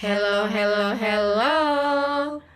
Hello, 0.00 0.48
hello, 0.48 0.96
hello. 0.96 1.56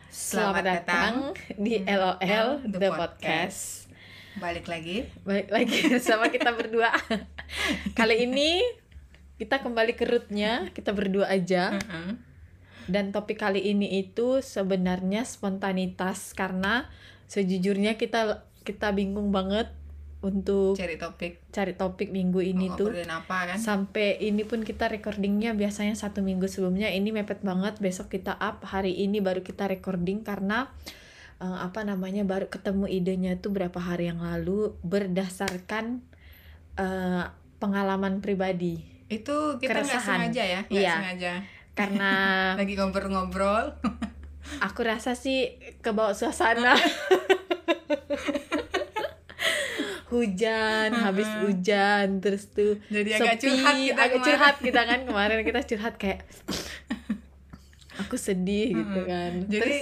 Selamat, 0.08 0.64
datang 0.64 1.36
di 1.60 1.84
LOL 1.84 2.64
The, 2.64 2.78
The 2.80 2.88
Podcast. 2.96 3.92
Balik 4.40 4.64
lagi. 4.64 5.04
Baik 5.20 5.52
lagi 5.52 5.92
sama 6.06 6.32
kita 6.32 6.56
berdua. 6.56 6.96
Kali 7.92 8.24
ini 8.24 8.64
kita 9.36 9.60
kembali 9.60 9.92
ke 9.92 10.08
rootnya, 10.08 10.72
kita 10.72 10.96
berdua 10.96 11.28
aja. 11.28 11.76
Dan 12.88 13.12
topik 13.12 13.36
kali 13.44 13.60
ini 13.60 14.00
itu 14.00 14.40
sebenarnya 14.40 15.28
spontanitas 15.28 16.32
karena 16.32 16.88
sejujurnya 17.28 18.00
kita 18.00 18.48
kita 18.64 18.96
bingung 18.96 19.28
banget 19.28 19.68
untuk 20.18 20.74
Cari 20.74 20.96
topik. 20.96 21.32
cari 21.48 21.72
topik 21.72 22.08
minggu 22.08 22.40
ini 22.40 22.66
Mau 22.66 22.74
tuh. 22.74 22.88
ngobrolin 22.88 23.10
apa 23.10 23.36
kan? 23.46 23.56
Sampai 23.56 24.16
ini 24.18 24.42
pun 24.42 24.60
kita 24.60 24.86
recordingnya 24.86 25.52
biasanya 25.52 25.92
satu 25.92 26.20
minggu 26.20 26.46
sebelumnya 26.46 26.88
ini 26.88 27.10
mepet 27.10 27.40
banget 27.40 27.76
besok 27.78 28.10
kita 28.10 28.32
up 28.32 28.64
hari 28.64 28.96
ini 28.96 29.18
baru 29.18 29.40
kita 29.40 29.66
recording 29.66 30.20
karena 30.20 30.72
eh, 31.36 31.58
apa 31.60 31.82
namanya 31.82 32.22
baru 32.22 32.46
ketemu 32.46 32.86
idenya 32.86 33.36
tuh 33.36 33.50
berapa 33.50 33.76
hari 33.76 34.08
yang 34.08 34.18
lalu 34.18 34.72
berdasarkan 34.80 36.00
eh, 36.74 37.24
pengalaman 37.56 38.18
pribadi 38.18 38.80
Itu 39.06 39.56
kita 39.56 39.80
nggak 39.80 40.02
sengaja 40.02 40.42
ya? 40.42 40.60
Nggak 40.64 40.80
Iya. 40.80 40.94
sengaja. 40.96 41.32
karena 41.72 42.10
Lagi 42.60 42.72
ngobrol-ngobrol. 42.74 43.76
aku 44.58 44.80
rasa 44.80 45.12
sih 45.12 45.54
kebawa 45.80 46.12
suasana 46.12 46.72
hujan 50.06 50.94
habis 50.94 51.26
hujan 51.40 52.18
terus 52.18 52.46
tuh 52.48 52.78
Jadi 52.86 53.10
agak 53.12 53.36
sepi, 53.36 53.50
curhat 53.50 53.74
kita 53.76 53.90
agak 53.92 54.06
kemarin. 54.12 54.24
curhat 54.24 54.56
kita 54.60 54.80
kan 54.82 55.00
kemarin 55.08 55.38
kita 55.42 55.60
curhat 55.66 55.94
kayak 55.96 56.20
aku 57.96 58.14
sedih 58.16 58.70
gitu 58.72 59.00
kan 59.02 59.32
Jadi, 59.44 59.58
terus 59.58 59.80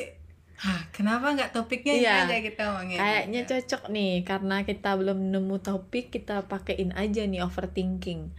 hah, 0.56 0.80
kenapa 0.88 1.34
nggak 1.34 1.50
topiknya 1.50 1.92
Iya. 1.94 2.14
aja 2.24 2.36
kita 2.40 2.62
omongin? 2.72 2.96
kayaknya 2.96 3.40
Gitu. 3.42 3.50
cocok 3.52 3.82
nih 3.90 4.14
karena 4.22 4.56
kita 4.62 4.90
belum 4.94 5.18
nemu 5.28 5.56
topik 5.60 6.08
kita 6.08 6.46
pakein 6.46 6.94
aja 6.94 7.22
nih 7.22 7.42
overthinking 7.42 8.32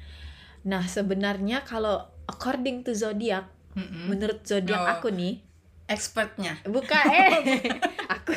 nah 0.63 0.81
sebenarnya 0.81 1.61
kalau 1.61 1.95
according 2.25 2.81
to 2.81 2.91
zodiak 2.91 3.45
Mm-mm. 3.71 4.09
menurut 4.09 4.41
zodiak 4.41 4.81
Oh. 4.81 4.89
aku 4.97 5.13
nih 5.13 5.44
Expertnya. 5.85 6.57
buka 6.63 6.97
eh 7.05 7.37
aku 8.15 8.33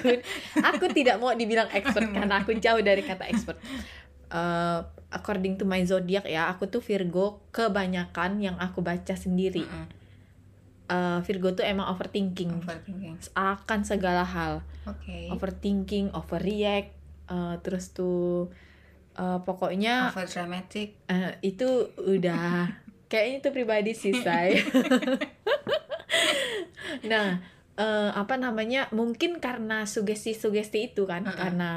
aku 0.55 0.85
tidak 0.91 1.17
mau 1.17 1.33
dibilang 1.33 1.67
expert 1.71 2.05
karena 2.15 2.39
aku 2.39 2.53
jauh 2.55 2.81
dari 2.81 3.01
kata 3.01 3.25
expert 3.27 3.57
Eh, 4.29 4.81
according 5.09 5.57
to 5.57 5.65
my 5.65 5.81
zodiak 5.83 6.23
ya 6.23 6.47
aku 6.47 6.67
tuh 6.67 6.79
Virgo 6.79 7.41
kebanyakan 7.49 8.37
yang 8.39 8.57
aku 8.57 8.81
baca 8.81 9.15
sendiri 9.15 9.65
Mm-mm. 9.65 9.89
Eh, 10.87 11.19
Virgo 11.23 11.53
tuh 11.53 11.65
emang 11.65 11.89
overthinking 11.89 12.53
Overthinking. 12.59 13.17
akan 13.31 13.81
segala 13.83 14.21
hal 14.23 14.61
Oke. 14.85 15.29
overthinking 15.31 16.13
overreact 16.13 16.93
eh, 17.27 17.55
terus 17.59 17.89
tuh 17.91 18.53
eh, 19.15 19.39
pokoknya 19.39 20.13
Over 20.13 20.25
dramatic. 20.27 21.01
eh, 21.07 21.41
itu 21.41 21.65
udah 21.99 22.69
kayaknya 23.09 23.37
itu 23.39 23.49
pribadi 23.51 23.93
sih 23.93 24.13
say 24.15 24.61
nah 27.05 27.39
eh, 27.75 28.11
apa 28.13 28.35
namanya 28.37 28.91
mungkin 28.91 29.39
karena 29.39 29.85
sugesti-sugesti 29.85 30.93
itu 30.93 31.05
kan 31.05 31.23
Mm-mm. 31.25 31.37
karena 31.37 31.71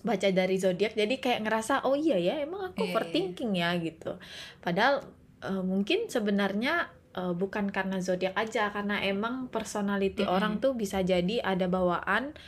baca 0.00 0.28
dari 0.30 0.54
zodiak 0.54 0.94
jadi 0.94 1.14
kayak 1.18 1.42
ngerasa 1.42 1.82
oh 1.82 1.98
iya 1.98 2.14
ya 2.16 2.34
emang 2.38 2.70
aku 2.70 2.78
Iya, 2.78 2.84
iya, 2.86 2.92
overthinking 2.94 3.52
ya 3.54 3.70
gitu 3.76 4.12
padahal 4.60 5.02
eh, 5.42 5.62
mungkin 5.62 6.06
sebenarnya 6.06 6.86
eh, 7.12 7.34
bukan 7.34 7.74
karena 7.74 7.98
zodiak 7.98 8.38
aja 8.38 8.70
karena 8.70 9.02
emang 9.02 9.50
personality 9.50 10.22
Mm-mm. 10.22 10.36
orang 10.36 10.52
tuh 10.62 10.78
bisa 10.78 11.02
jadi 11.02 11.42
ada 11.42 11.66
bawaan 11.66 12.38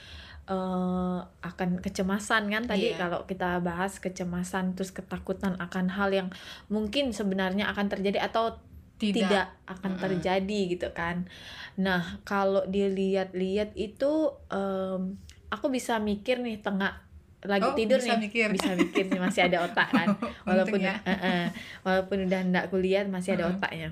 eh, 0.46 1.18
akan 1.42 1.82
kecemasan 1.82 2.46
kan 2.46 2.62
tadi 2.64 2.94
Iya. 2.94 2.96
kalau 2.96 3.26
kita 3.26 3.58
bahas 3.58 3.98
kecemasan 3.98 4.72
terus 4.72 4.94
ketakutan 4.94 5.58
akan 5.58 5.90
hal 5.90 6.14
yang 6.14 6.28
mungkin 6.70 7.10
sebenarnya 7.10 7.68
akan 7.68 7.90
terjadi 7.90 8.22
atau 8.24 8.56
Tidak. 8.98 9.14
tidak, 9.14 9.46
akan 9.64 9.90
Mm-mm. 9.94 10.02
terjadi 10.02 10.60
gitu 10.74 10.88
kan. 10.90 11.30
Nah, 11.78 12.18
kalau 12.26 12.66
dilihat-lihat 12.66 13.78
itu 13.78 14.12
em, 14.50 15.14
aku 15.48 15.66
bisa 15.70 16.02
mikir 16.02 16.42
nih 16.42 16.58
tengah 16.58 17.06
lagi 17.46 17.70
Oh, 17.70 17.78
tidur 17.78 18.02
bisa 18.02 18.18
nih 18.18 18.26
mikir. 18.26 18.48
bisa 18.50 18.74
mikir 18.74 19.04
nih 19.06 19.20
masih 19.22 19.46
ada 19.46 19.62
otak 19.62 19.86
kan 19.94 20.08
walaupun 20.48 20.82
Untung 20.82 20.90
ya. 20.90 20.98
eh, 21.06 21.14
eh, 21.14 21.44
walaupun 21.86 22.26
udah 22.26 22.40
ndak 22.50 22.64
kuliah 22.68 23.06
masih 23.06 23.38
ada 23.38 23.46
Mm-mm. 23.46 23.54
otaknya 23.62 23.88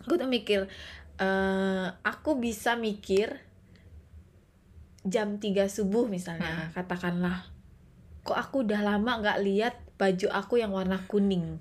aku 0.00 0.16
tuh 0.16 0.28
mikir 0.28 0.60
eh 1.20 1.86
aku 2.02 2.40
bisa 2.40 2.72
mikir 2.80 3.36
jam 5.04 5.36
3 5.36 5.68
subuh 5.68 6.08
misalnya 6.08 6.72
katakanlah 6.72 7.44
kok 8.24 8.38
aku 8.40 8.64
udah 8.64 8.80
lama 8.80 9.20
nggak 9.20 9.38
lihat 9.44 9.74
baju 10.00 10.26
aku 10.32 10.54
yang 10.56 10.72
warna 10.72 11.04
kuning 11.04 11.60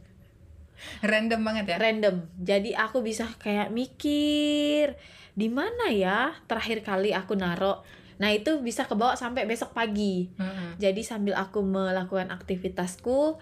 Random 1.01 1.41
banget 1.43 1.65
ya. 1.73 1.77
random. 1.77 2.15
Jadi 2.39 2.71
aku 2.73 3.03
bisa 3.03 3.27
kayak 3.39 3.69
mikir 3.69 4.95
di 5.33 5.47
mana 5.49 5.89
ya 5.89 6.31
terakhir 6.45 6.85
kali 6.85 7.11
aku 7.11 7.33
narok. 7.33 7.83
Nah, 8.21 8.29
itu 8.29 8.61
bisa 8.61 8.85
kebawa 8.85 9.17
sampai 9.17 9.49
besok 9.49 9.73
pagi. 9.73 10.29
Mm-mm. 10.37 10.77
Jadi 10.77 11.01
sambil 11.01 11.33
aku 11.35 11.65
melakukan 11.65 12.29
aktivitasku, 12.29 13.41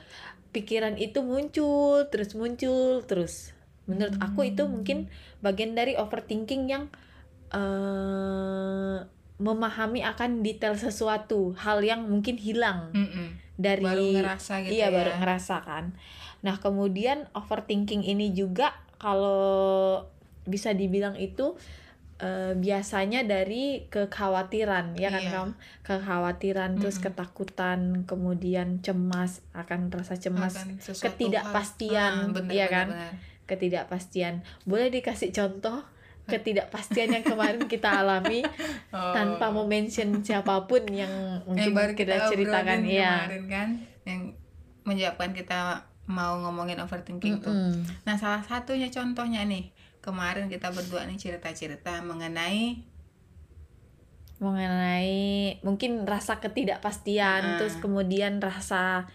pikiran 0.55 0.95
itu 0.95 1.21
muncul, 1.21 2.07
terus 2.07 2.33
muncul, 2.33 3.03
terus. 3.03 3.51
Menurut 3.85 4.15
aku 4.23 4.47
itu 4.47 4.63
mungkin 4.65 5.11
bagian 5.43 5.75
dari 5.75 5.99
overthinking 5.99 6.71
yang 6.71 6.87
eh 7.51 8.99
memahami 9.41 10.05
akan 10.05 10.45
detail 10.45 10.77
sesuatu, 10.77 11.57
hal 11.57 11.81
yang 11.81 12.05
mungkin 12.05 12.37
hilang 12.37 12.93
Mm-mm. 12.93 13.41
dari 13.57 13.81
Baru 13.81 14.05
ngerasa 14.13 14.61
gitu 14.61 14.77
iya 14.77 14.93
ya. 14.93 15.01
baru 15.01 15.11
ngerasa 15.17 15.55
kan 15.65 15.97
nah 16.41 16.57
kemudian 16.57 17.29
overthinking 17.31 18.01
ini 18.01 18.31
juga 18.31 18.73
kalau 18.97 20.01
bisa 20.43 20.71
dibilang 20.71 21.13
itu 21.15 21.53
eh, 22.17 22.53
biasanya 22.53 23.21
dari 23.21 23.85
kekhawatiran 23.87 24.93
ya 24.95 25.09
kan 25.09 25.21
Iya. 25.21 25.31
Kam? 25.31 25.49
kekhawatiran 25.81 26.77
terus 26.77 26.97
Mm-mm. 26.97 27.05
ketakutan 27.07 27.79
kemudian 28.03 28.77
cemas 28.79 29.41
akan 29.51 29.89
rasa 29.89 30.15
cemas 30.15 30.53
Akan 30.55 30.77
ketidakpastian. 30.77 32.13
Ah, 32.23 32.29
bener, 32.31 32.51
iya 32.51 32.65
bener, 32.65 32.75
kan? 32.75 32.87
bener. 32.89 33.13
ketidakpastian 33.43 34.33
boleh 34.63 34.87
dikasih 34.89 35.29
contoh 35.29 35.83
ketidakpastian 36.23 37.11
yang 37.11 37.25
kemarin 37.25 37.65
kita 37.65 38.01
alami 38.01 38.41
Oh. 38.91 39.11
tanpa 39.11 39.47
mau 39.47 39.63
mention 39.63 40.19
siapa 40.19 40.67
pun 40.67 40.83
yang 40.85 41.07
yang 41.07 41.43
mungkin 41.47 41.71
baru 41.71 41.91
kita, 41.93 42.11
kita 42.11 42.27
ceritakan 42.27 42.79
ya 42.83 43.23
kemarin 43.23 43.45
kan 43.47 43.69
yang 44.03 44.21
menyebabkan 44.83 45.31
kita 45.31 45.79
mau 46.05 46.37
ngomongin 46.37 46.77
overthinking 46.77 47.39
tuh. 47.39 47.51
Mm-mm. 47.51 47.85
Nah, 48.03 48.15
salah 48.15 48.41
satunya 48.41 48.87
contohnya 48.87 49.43
nih, 49.43 49.69
kemarin 49.99 50.47
kita 50.47 50.69
berdua 50.69 51.05
nih 51.05 51.15
cerita-cerita 51.15 52.01
mengenai 52.01 52.81
mengenai 54.41 55.13
mungkin 55.61 56.01
rasa 56.03 56.41
ketidakpastian 56.41 57.41
Ah. 57.45 57.57
terus 57.61 57.77
kemudian 57.77 58.41
rasa 58.41 59.05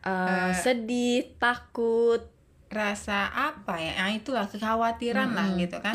uh, 0.00 0.48
Eh. 0.48 0.52
sedih 0.56 1.36
takut 1.36 2.24
rasa 2.72 3.28
apa 3.28 3.76
ya? 3.76 3.92
Nah, 3.94 4.10
itulah 4.10 4.48
kekhawatiran 4.48 5.30
lah 5.30 5.46
Mm-mm. 5.46 5.62
gitu 5.62 5.78
kan. 5.78 5.94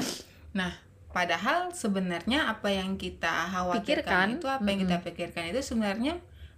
Nah, 0.54 0.72
padahal 1.10 1.74
sebenarnya 1.74 2.48
apa 2.48 2.70
yang 2.70 2.96
kita 2.96 3.28
Pikirkan. 3.28 3.52
khawatirkan 3.52 4.28
itu 4.38 4.48
apa 4.48 4.64
yang 4.64 4.80
kita 4.86 4.98
pikirkan 5.02 5.44
itu 5.50 5.60
sebenarnya 5.60 6.14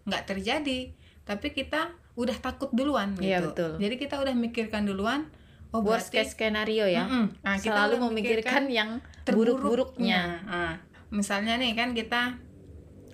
nggak 0.05 0.23
terjadi, 0.27 0.91
tapi 1.25 1.53
kita 1.53 1.93
udah 2.17 2.37
takut 2.43 2.69
duluan 2.75 3.15
gitu. 3.15 3.29
Iya, 3.29 3.39
betul. 3.39 3.71
Jadi 3.79 3.95
kita 3.95 4.19
udah 4.19 4.35
mikirkan 4.35 4.83
duluan 4.83 5.31
oh 5.71 5.79
worst 5.79 6.11
berarti 6.11 6.27
case 6.27 6.35
scenario 6.35 6.83
ya 6.83 7.07
Mm-mm. 7.07 7.25
Nah, 7.41 7.55
kita 7.55 7.71
selalu 7.71 7.95
memikirkan 8.11 8.67
yang 8.67 8.99
buruk-buruknya 9.23 10.43
Nah, 10.43 10.73
misalnya 11.11 11.55
nih 11.55 11.75
kan 11.75 11.95
kita 11.95 12.35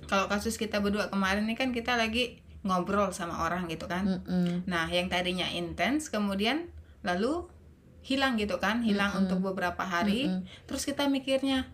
kalau 0.07 0.25
kasus 0.31 0.55
kita 0.55 0.79
berdua 0.79 1.11
kemarin 1.11 1.45
nih 1.45 1.57
kan 1.59 1.69
kita 1.75 1.99
lagi 1.99 2.41
ngobrol 2.65 3.11
sama 3.15 3.47
orang 3.47 3.69
gitu 3.71 3.85
kan. 3.87 4.07
Mm-mm. 4.07 4.67
Nah, 4.67 4.87
yang 4.91 5.07
tadinya 5.07 5.47
intens 5.51 6.09
kemudian 6.09 6.71
lalu 7.03 7.47
hilang 8.03 8.39
gitu 8.39 8.55
kan, 8.57 8.83
hilang 8.83 9.13
Mm-mm. 9.13 9.21
untuk 9.27 9.39
beberapa 9.51 9.83
hari. 9.83 10.31
Mm-mm. 10.31 10.47
Terus 10.65 10.87
kita 10.87 11.11
mikirnya 11.11 11.67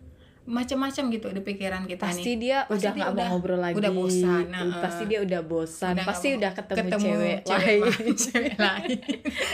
macam-macam 0.44 1.04
gitu 1.08 1.28
di 1.32 1.42
pikiran 1.42 1.88
kita 1.88 2.04
pasti 2.04 2.36
nih. 2.36 2.40
dia 2.40 2.58
Pasti 2.68 2.84
udah 2.84 2.92
nggak 2.92 3.12
mau 3.16 3.26
ngobrol 3.32 3.60
lagi 3.64 3.76
udah 3.80 3.92
bosan, 3.96 4.44
nah, 4.52 4.84
pasti 4.84 5.04
dia 5.08 5.20
udah 5.24 5.42
bosan 5.44 5.94
Udah 5.96 6.06
pasti 6.06 6.28
udah 6.36 6.52
ketemu, 6.52 7.00
cewek, 7.00 7.38
cewek 7.48 7.78
lain 7.80 8.16
cewek 8.28 8.56
lain. 8.60 9.00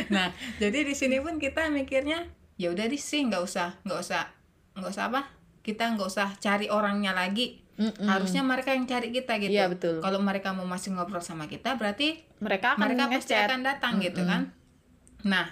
Nah, 0.09 0.27
jadi 0.57 0.79
di 0.81 0.93
sini 0.97 1.21
pun 1.21 1.37
kita 1.37 1.69
mikirnya 1.69 2.25
ya 2.59 2.67
udah 2.75 2.91
di 2.91 2.99
sih 2.99 3.23
nggak 3.23 3.39
usah 3.39 3.79
nggak 3.87 3.99
usah 4.03 4.23
nggak 4.75 4.91
usah 4.91 5.03
apa 5.07 5.21
kita 5.63 5.95
nggak 5.95 6.07
usah 6.11 6.27
cari 6.43 6.67
orangnya 6.67 7.15
lagi 7.15 7.63
Mm-mm. 7.79 8.03
harusnya 8.03 8.43
mereka 8.43 8.75
yang 8.75 8.83
cari 8.83 9.15
kita 9.15 9.39
gitu 9.39 9.55
Iya, 9.55 9.71
betul. 9.71 10.03
kalau 10.03 10.19
mereka 10.19 10.51
mau 10.51 10.67
masih 10.67 10.91
ngobrol 10.91 11.23
sama 11.23 11.47
kita 11.47 11.79
berarti 11.79 12.19
mereka 12.43 12.75
akan 12.75 12.83
mereka 12.83 13.03
pasti 13.07 13.31
akan 13.31 13.63
datang 13.63 14.03
gitu 14.03 14.19
Mm-mm. 14.19 14.27
kan 14.27 14.41
nah 15.23 15.47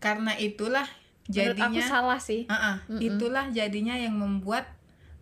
karena 0.00 0.32
itulah 0.40 0.88
menurut 1.28 1.60
aku 1.60 1.76
jadinya 1.76 1.84
salah 1.84 2.20
sih 2.20 2.48
Mm-mm. 2.48 3.04
itulah 3.04 3.44
jadinya 3.52 3.92
yang 3.92 4.16
membuat 4.16 4.75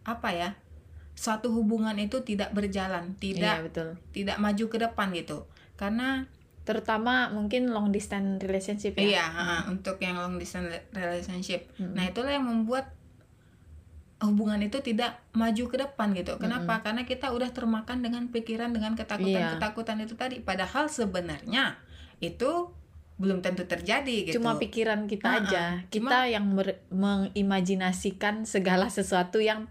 apa 0.04 0.28
ya 0.30 0.50
suatu 1.14 1.48
hubungan 1.54 1.94
itu 1.96 2.20
tidak 2.26 2.50
berjalan 2.52 3.14
iya 3.14 3.18
tidak 3.18 3.56
betul. 3.70 3.88
tidak 4.12 4.36
maju 4.38 4.64
ke 4.68 4.78
depan 4.82 5.08
gitu. 5.14 5.38
Karena 5.74 6.26
terutama 6.64 7.28
mungkin 7.28 7.68
long 7.70 7.92
distance 7.92 8.40
relationship 8.42 8.96
ya. 8.96 9.04
Iya 9.20 9.24
ah, 9.30 9.62
untuk 9.68 10.00
yang 10.00 10.16
long 10.16 10.36
distance 10.40 10.68
relationship. 10.90 11.68
Mm-mm. 11.76 11.94
nah 11.94 12.04
itulah 12.08 12.32
yang 12.34 12.44
membuat 12.44 12.92
hubungan 14.24 14.56
itu 14.64 14.80
tidak 14.80 15.20
maju 15.36 15.64
ke 15.68 15.76
depan 15.76 16.16
gitu. 16.16 16.40
Kenapa? 16.40 16.80
Karena 16.80 17.04
kita 17.04 17.28
udah 17.30 17.52
termakan 17.52 18.00
dengan 18.00 18.32
pikiran 18.32 18.72
dengan 18.72 18.96
ketakutan 18.96 19.60
ketakutan 19.60 19.96
itu 20.00 20.14
tadi. 20.16 20.40
Padahal 20.40 20.88
sebenarnya 20.88 21.76
itu 22.24 22.72
belum 23.14 23.44
tentu 23.44 23.62
terjadi 23.68 24.26
gitu. 24.26 24.40
Cuma 24.42 24.58
pikiran 24.58 25.06
kita 25.06 25.28
Ah, 25.28 25.34
ah. 25.36 25.40
aja 25.44 25.64
kita 25.86 26.18
yang 26.26 26.50
mer- 26.50 26.82
mengimajinasikan 26.90 28.42
segala 28.48 28.90
sesuatu 28.90 29.38
yang 29.38 29.70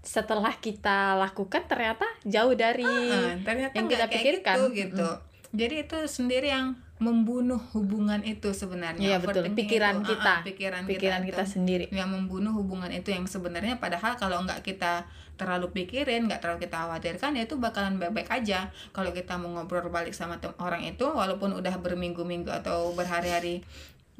setelah 0.00 0.56
kita 0.56 1.14
lakukan 1.20 1.68
ternyata 1.68 2.08
jauh 2.24 2.56
dari 2.56 2.88
Ah, 2.88 3.36
ternyata 3.44 3.74
yang 3.76 3.88
kita 3.88 4.06
pikirkan. 4.08 4.56
gitu, 4.56 4.96
gitu. 4.96 5.08
Jadi 5.50 5.74
itu 5.82 5.98
sendiri 6.06 6.48
yang 6.48 6.78
membunuh 7.00 7.56
hubungan 7.72 8.20
itu 8.22 8.52
sebenarnya. 8.52 9.16
Iya, 9.16 9.18
betul. 9.24 9.48
Pikiran 9.56 10.04
itu, 10.04 10.04
ah, 10.04 10.08
kita. 10.12 10.32
ah, 10.36 10.40
pikiran, 10.44 10.82
pikiran 10.84 11.20
kita, 11.24 11.28
kita 11.32 11.42
itu 11.44 11.52
sendiri 11.56 11.84
yang 11.88 12.12
membunuh 12.12 12.52
hubungan 12.52 12.92
itu 12.92 13.08
yang 13.08 13.24
sebenarnya 13.24 13.80
padahal 13.80 14.20
kalau 14.20 14.44
nggak 14.44 14.60
kita 14.60 15.08
terlalu 15.40 15.72
pikirin, 15.72 16.28
nggak 16.28 16.44
terlalu 16.44 16.68
kita 16.68 16.76
khawatirkan 16.84 17.32
ya 17.40 17.48
itu 17.48 17.56
bakalan 17.56 17.96
baik-baik 17.96 18.28
aja. 18.28 18.68
Kalau 18.92 19.16
kita 19.16 19.40
mau 19.40 19.48
ngobrol 19.56 19.88
balik 19.88 20.12
sama 20.12 20.36
orang 20.60 20.84
itu 20.84 21.08
walaupun 21.08 21.56
udah 21.56 21.72
berminggu-minggu 21.80 22.52
atau 22.52 22.92
berhari-hari 22.92 23.64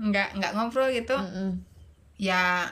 nggak 0.01 0.41
nggak 0.41 0.53
ngobrol 0.57 0.89
gitu, 0.89 1.13
Mm-mm. 1.13 1.61
ya 2.17 2.65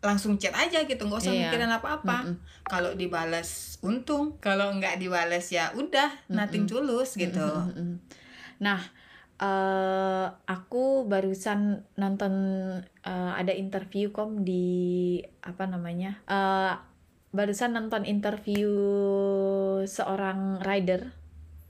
langsung 0.00 0.36
chat 0.36 0.52
aja 0.52 0.84
gitu 0.84 1.02
nggak 1.02 1.20
usah 1.20 1.32
Iya. 1.32 1.48
mikirin 1.48 1.72
apa-apa 1.72 2.16
Mm-mm. 2.24 2.36
kalau 2.64 2.92
dibalas 2.94 3.80
untung 3.80 4.36
kalau 4.38 4.70
nggak 4.76 5.00
dibalas 5.00 5.48
ya 5.48 5.72
udah 5.72 6.12
nothing 6.28 6.68
tulus 6.68 7.16
gitu 7.16 7.42
Mm-mm. 7.42 7.98
Nah, 8.56 8.80
eh 9.36 10.26
aku 10.48 11.04
barusan 11.04 11.84
nonton 11.94 12.32
eh, 13.02 13.32
ada 13.36 13.52
interview 13.52 14.08
kom 14.08 14.44
di 14.44 14.64
apa 15.40 15.68
namanya? 15.68 16.24
eh 16.24 16.72
barusan 17.36 17.76
nonton 17.76 18.08
interview 18.08 18.70
seorang 19.84 20.62
rider 20.64 21.12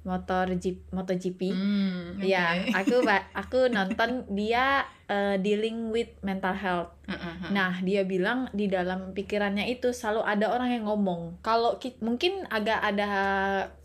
motor 0.06 0.47
Jeep 0.56 0.87
MotoGP. 0.88 1.50
Hmm, 1.50 2.17
oke. 2.17 2.25
Ya, 2.25 2.55
aku 2.79 3.03
aku 3.35 3.58
nonton 3.69 4.23
dia 4.31 4.87
eh, 5.06 5.37
dealing 5.37 5.91
with 5.91 6.08
mental 6.23 6.55
health. 6.55 6.91
Heeh, 7.06 7.19
heeh. 7.19 7.50
Nah, 7.50 7.79
dia 7.82 8.03
bilang 8.03 8.47
di 8.50 8.67
dalam 8.67 9.11
pikirannya 9.11 9.67
itu 9.67 9.91
selalu 9.91 10.23
ada 10.23 10.47
orang 10.50 10.70
yang 10.73 10.85
ngomong. 10.87 11.43
Kalau 11.43 11.79
ki- 11.79 11.99
mungkin 12.00 12.47
agak 12.47 12.82
ada 12.82 13.11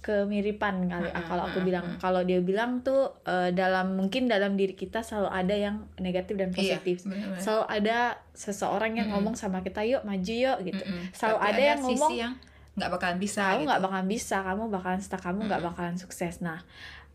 kemiripan 0.02 0.90
kali 0.90 1.08
ah, 1.08 1.14
Mm-mm, 1.16 1.30
kalau 1.30 1.44
aku 1.46 1.60
bilang. 1.62 1.86
mm. 1.86 1.98
Kalau 1.98 2.22
dia 2.22 2.42
bilang 2.42 2.82
tuh 2.82 3.14
eh, 3.24 3.50
dalam 3.52 3.94
mungkin 3.94 4.26
dalam 4.26 4.58
diri 4.58 4.74
kita 4.74 5.02
selalu 5.02 5.30
ada 5.30 5.56
yang 5.56 5.76
negatif 5.98 6.38
dan 6.38 6.50
iya 6.52 6.58
positif. 6.58 7.06
benar-benar. 7.06 7.38
Selalu 7.38 7.64
ada 7.68 7.98
seseorang 8.34 8.92
yang 8.96 9.08
Mm-mm. 9.10 9.22
ngomong 9.22 9.36
sama 9.36 9.62
kita, 9.62 9.86
"Yuk, 9.86 10.02
maju 10.02 10.34
yuk." 10.34 10.58
gitu. 10.64 10.82
Mm-mm. 10.82 11.14
Selalu 11.14 11.38
Tapi 11.38 11.48
ada 11.48 11.62
yang 11.64 11.80
ngomong, 11.82 12.12
yang 12.12 12.34
nggak 12.72 12.90
bakalan 12.90 13.18
bisa 13.18 13.42
kamu 13.46 13.58
gitu. 13.58 13.68
nggak 13.68 13.82
bakalan 13.82 14.08
bisa, 14.08 14.38
kamu 14.42 14.62
bakalan 14.70 15.00
stuck, 15.00 15.22
kamu 15.22 15.40
nggak 15.44 15.60
Mm-mm. 15.60 15.70
bakalan 15.72 15.96
sukses. 15.96 16.40
Nah, 16.40 16.60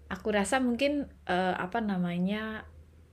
aku 0.07 0.29
rasa 0.31 0.57
mungkin 0.59 0.93
eh, 1.25 1.55
apa 1.57 1.81
namanya? 1.81 2.67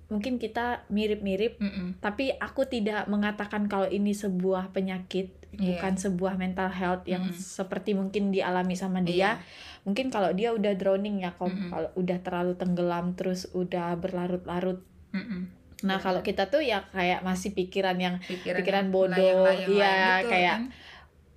Mungkin 0.05 0.37
kita 0.37 0.85
mirip-mirip 0.87 1.57
Mm-mm. 1.57 1.97
tapi 1.97 2.29
aku 2.31 2.65
tidak 2.65 3.07
mengatakan 3.07 3.65
kalau 3.65 3.87
ini 3.87 4.13
sebuah 4.13 4.69
penyakit 4.69 5.31
Iya. 5.53 5.77
bukan 5.77 5.93
sebuah 5.95 6.33
mental 6.35 6.65
health 6.67 7.05
yang 7.05 7.23
Mm-mm. 7.23 7.37
seperti 7.37 7.93
mungkin 7.93 8.29
dialami 8.29 8.73
sama 8.73 9.01
dia 9.01 9.37
Iya. 9.37 9.45
mungkin 9.83 10.09
kalau 10.09 10.33
dia 10.33 10.49
udah 10.49 10.73
drowning 10.73 11.21
ya 11.21 11.29
Mm-mm. 11.31 11.69
kalau 11.69 11.89
udah 11.93 12.17
terlalu 12.19 12.53
tenggelam 12.53 13.13
terus 13.13 13.45
udah 13.53 13.93
berlarut-larut 13.95 14.81
Mm-mm. 15.11 15.49
nah 15.81 15.97
Benar. 15.97 16.01
kalau 16.01 16.21
kita 16.21 16.43
tuh 16.47 16.61
ya 16.61 16.81
kayak 16.87 17.21
masih 17.21 17.53
pikiran 17.53 17.97
yang 17.97 18.15
pikiran, 18.19 18.59
Pikiran 18.59 18.85
yang 18.85 18.91
bodoh, 18.91 19.45
iya, 19.69 19.93
gitu 20.19 20.27
kayak- 20.27 20.59
kan. 20.59 20.63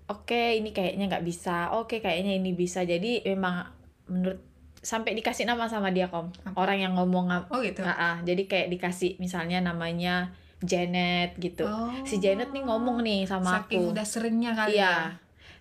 Oke 0.07 0.43
ini 0.59 0.71
kayaknya 0.71 1.11
nggak 1.11 1.27
bisa 1.27 1.75
oke 1.75 1.99
kayaknya 1.99 2.39
ini 2.39 2.55
bisa. 2.55 2.83
Jadi 2.83 3.27
memang 3.27 3.67
menurut 4.07 4.41
sampai 4.87 5.19
dikasih 5.19 5.51
nama 5.51 5.67
sama 5.67 5.91
dia 5.91 6.07
kom. 6.07 6.31
Apa? 6.47 6.55
orang 6.55 6.79
yang 6.79 6.93
ngomong 6.95 7.27
oh 7.51 7.61
gitu. 7.61 7.83
Ah, 7.83 7.95
ah, 7.95 8.17
jadi 8.23 8.47
kayak 8.47 8.69
dikasih 8.71 9.19
misalnya 9.19 9.59
namanya 9.59 10.31
Janet 10.63 11.37
gitu. 11.37 11.67
Oh. 11.67 11.91
si 12.07 12.23
Janet 12.23 12.55
nih 12.55 12.65
ngomong 12.65 13.03
nih 13.03 13.29
sama 13.29 13.67
saking 13.67 13.83
aku. 13.83 13.93
udah 13.93 14.07
seringnya 14.07 14.53
kali 14.55 14.79
iya. 14.79 14.87
ya. 14.87 14.97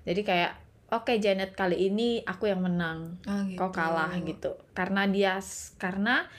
Jadi 0.06 0.22
kayak 0.22 0.52
oke 0.94 1.14
Janet 1.18 1.58
kali 1.58 1.90
ini 1.90 2.22
aku 2.24 2.48
yang 2.48 2.62
menang. 2.62 3.18
Oh, 3.26 3.42
gitu. 3.50 3.58
kau 3.60 3.74
kalah 3.74 4.14
gitu. 4.22 4.56
Karena 4.78 5.10
dia 5.10 5.42
karena 5.82 6.30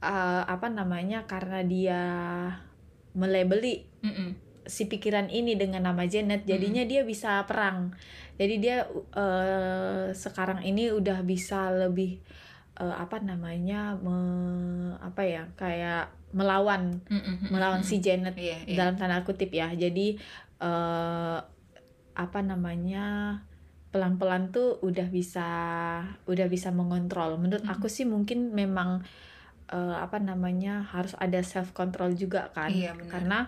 eh, 0.00 0.42
apa 0.48 0.66
namanya 0.72 1.28
karena 1.28 1.60
dia 1.62 2.02
melebeli 3.12 3.84
Mm-mm. 4.00 4.51
Si 4.64 4.86
pikiran 4.86 5.26
ini 5.26 5.54
dengan 5.54 5.84
nama 5.84 6.04
Janet 6.04 6.44
jadinya 6.44 6.82
dia 6.82 7.02
bisa 7.02 7.42
perang 7.44 7.92
jadi 8.36 8.54
dia 8.56 8.76
eh, 9.12 10.06
sekarang 10.12 10.62
ini 10.62 10.90
udah 10.90 11.20
bisa 11.22 11.68
lebih 11.68 12.22
eh, 12.76 12.94
apa 12.94 13.18
namanya 13.18 13.98
me- 13.98 14.96
apa 14.98 15.22
ya 15.22 15.42
kayak 15.54 16.10
melawan 16.32 17.02
Mm-mm. 17.06 17.52
melawan 17.52 17.82
si 17.82 18.00
Janet 18.00 18.32
iya, 18.34 18.62
iya. 18.64 18.76
dalam 18.78 18.96
tanda 18.96 19.20
kutip 19.22 19.50
ya 19.50 19.68
jadi 19.72 20.16
eh 20.58 21.38
apa 22.12 22.38
namanya 22.40 23.40
pelan-pelan 23.92 24.48
tuh 24.48 24.80
udah 24.80 25.08
bisa 25.08 25.48
udah 26.24 26.46
bisa 26.48 26.72
mengontrol 26.72 27.36
menurut 27.36 27.64
Mm. 27.64 27.72
aku 27.72 27.86
sih 27.88 28.08
mungkin 28.08 28.52
memang 28.52 29.04
eh, 29.68 29.96
apa 29.96 30.16
namanya 30.16 30.84
harus 30.86 31.12
ada 31.16 31.40
self 31.42 31.72
control 31.72 32.12
juga 32.12 32.48
kan 32.52 32.68
Iya, 32.72 32.92
benar. 32.96 33.08
karena 33.08 33.38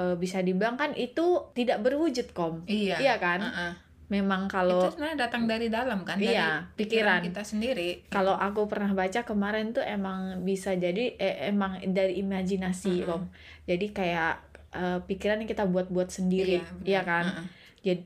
eh, 0.00 0.14
bisa 0.16 0.40
dibilang 0.40 0.74
kan 0.74 0.96
itu 0.96 1.22
tidak 1.52 1.78
berwujud 1.80 2.32
kom 2.32 2.64
iya 2.64 2.96
iya 2.98 3.14
kan 3.16 3.38
Uh-uh. 3.38 3.72
memang 4.08 4.48
kalau 4.48 4.82
itu 4.82 4.96
sebenarnya 4.96 5.18
datang 5.22 5.44
dari 5.44 5.68
dalam 5.68 6.02
kan 6.02 6.16
Iya, 6.16 6.64
dari 6.66 6.80
pikiran 6.80 7.20
pikiran. 7.20 7.20
kita 7.28 7.42
sendiri 7.44 7.88
kalau 8.08 8.34
aku 8.34 8.64
pernah 8.64 8.90
baca 8.90 9.20
kemarin 9.22 9.70
tuh 9.70 9.84
emang 9.86 10.20
bisa 10.40 10.72
jadi 10.74 11.14
eh, 11.14 11.46
emang 11.46 11.78
dari 11.86 12.18
imajinasi 12.18 12.94
Mm-mm. 12.96 13.06
Kom. 13.06 13.22
jadi 13.64 13.86
kayak 13.90 14.32
eh, 14.72 14.98
pikiran 15.04 15.38
yang 15.38 15.46
kita 15.46 15.62
buat-buat 15.64 16.08
sendiri 16.08 16.58
benar. 16.58 16.82
iya 16.82 17.00
kan 17.02 17.24
Uh-uh. 17.28 17.46
jadi 17.80 18.02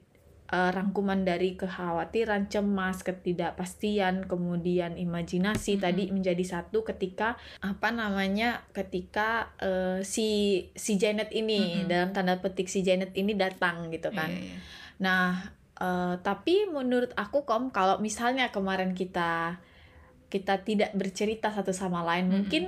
eh, 0.55 0.71
rangkuman 0.71 1.27
dari 1.27 1.59
kekhawatiran, 1.59 2.47
cemas, 2.47 3.03
ketidakpastian, 3.03 4.31
kemudian 4.31 4.95
imajinasi 4.95 5.75
Mm-mm. 5.75 5.83
tadi 5.83 6.03
menjadi 6.15 6.45
satu 6.47 6.87
ketika 6.87 7.35
apa 7.59 7.91
namanya 7.91 8.63
ketika 8.71 9.51
eh, 9.59 10.07
si 10.07 10.63
si 10.79 10.95
Janet 10.95 11.35
ini 11.35 11.83
Mm-mm. 11.83 11.91
dalam 11.91 12.15
tanda 12.15 12.39
petik 12.39 12.71
si 12.71 12.87
Janet 12.87 13.11
ini 13.19 13.35
datang 13.35 13.91
gitu 13.91 14.15
kan. 14.15 14.31
Iya, 14.31 14.55
iya. 14.55 14.59
Nah, 15.03 15.27
eh, 15.83 16.15
tapi 16.23 16.71
menurut 16.71 17.11
aku 17.19 17.43
kom 17.43 17.75
kalau 17.75 17.99
misalnya 17.99 18.55
kemarin 18.55 18.95
kita 18.95 19.59
kita 20.31 20.63
tidak 20.63 20.95
bercerita 20.95 21.51
satu 21.51 21.75
sama 21.75 22.07
lain, 22.07 22.31
Mm-mm. 22.31 22.35
mungkin 22.47 22.65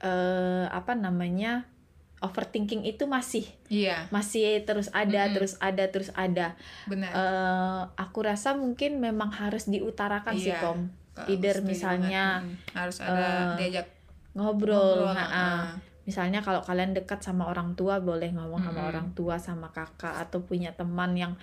eh, 0.00 0.66
apa 0.72 0.96
namanya 0.96 1.68
overthinking 2.18 2.82
itu 2.82 3.04
masih 3.04 3.44
iya 3.68 4.08
masih 4.08 4.64
terus 4.64 4.88
ada, 4.90 5.28
Mm-mm. 5.28 5.34
terus 5.36 5.52
ada, 5.58 5.84
terus 5.86 6.08
ada. 6.12 6.56
benar 6.84 7.12
Eh, 7.12 7.82
aku 7.94 8.24
rasa 8.24 8.52
mungkin 8.52 8.96
memang 8.98 9.28
harus 9.30 9.68
diutarakan 9.68 10.32
sih 10.34 10.48
Iya. 10.48 10.60
kom, 10.60 10.88
Kalau 11.12 11.28
either 11.28 11.60
setuju 11.60 11.68
misalnya, 11.68 12.24
banget. 12.40 12.48
Mm. 12.48 12.76
harus 12.76 12.96
ada 12.98 13.20
eh, 13.20 13.56
diajak 13.58 13.86
ngobrol. 14.32 15.04
ngobrol 15.04 15.12
nah, 15.12 15.28
ah. 15.28 15.64
Misalnya 16.06 16.38
kalau 16.38 16.62
kalian 16.62 16.94
dekat 16.94 17.18
sama 17.18 17.50
orang 17.50 17.74
tua 17.74 17.98
boleh 17.98 18.30
ngomong 18.30 18.62
sama 18.62 18.78
Mm-mm. 18.78 18.90
orang 18.94 19.08
tua, 19.12 19.36
sama 19.36 19.68
kakak 19.68 20.16
atau 20.16 20.38
punya 20.40 20.70
teman 20.72 21.12
yang 21.12 21.34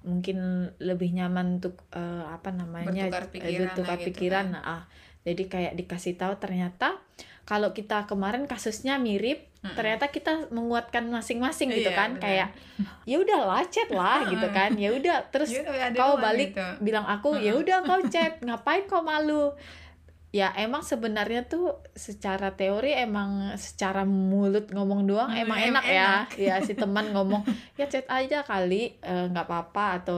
mungkin 0.00 0.38
lebih 0.78 1.12
nyaman 1.12 1.58
untuk 1.58 1.76
eh, 1.90 2.24
apa 2.24 2.50
namanya 2.50 2.88
Bertukar 3.10 3.24
eh, 3.26 3.30
pikiran 3.30 3.60
bertukar 3.68 3.96
gitu 3.98 4.06
pikiran. 4.08 4.46
kan. 4.48 4.54
Nah, 4.56 4.64
ah. 4.64 4.82
jadi 5.22 5.42
kayak 5.44 5.72
dikasih 5.76 6.14
tahu 6.16 6.34
ternyata 6.38 6.96
kalau 7.44 7.70
kita 7.70 8.06
kemarin 8.06 8.46
kasusnya 8.46 8.96
mirip, 8.96 9.50
Mm-mm. 9.62 9.72
ternyata 9.72 10.06
kita 10.06 10.32
menguatkan 10.48 11.06
masing-masing 11.06 11.70
gitu 11.70 11.86
Iya, 11.86 11.94
kan, 11.94 12.10
benar. 12.12 12.22
kayak 12.24 12.48
ya 13.04 13.16
udahlah 13.16 13.62
chat 13.64 13.88
lah 13.88 14.26
gitu 14.26 14.46
kan, 14.50 14.74
ya 14.74 14.90
udah 14.90 15.22
terus 15.28 15.48
Ya 15.48 15.62
udah, 15.62 15.74
ada 15.84 15.96
kau 15.96 16.14
balik 16.18 16.50
gitu. 16.50 16.66
bilang 16.80 17.06
aku 17.06 17.38
ya 17.38 17.54
udah 17.54 17.78
kau 17.80 18.02
chat 18.10 18.38
ngapain 18.38 18.84
kau 18.84 19.00
malu 19.00 19.54
ya 20.30 20.48
emang 20.56 20.80
sebenarnya 20.80 21.44
tuh 21.44 21.76
secara 21.92 22.50
teori 22.50 22.96
emang 22.96 23.52
secara 23.54 24.02
mulut 24.02 24.66
ngomong 24.66 25.04
doang 25.04 25.28
Hmm, 25.28 25.44
emang 25.44 25.58
em- 25.60 25.76
enak, 25.76 25.84
ya 25.84 26.10
ya 26.34 26.54
si 26.58 26.72
teman 26.82 27.12
ngomong 27.12 27.44
ya 27.74 27.84
chat 27.84 28.08
aja 28.08 28.40
kali 28.42 28.96
eh, 28.98 29.24
nggak 29.28 29.44
apa-apa 29.44 29.86
atau 29.94 30.16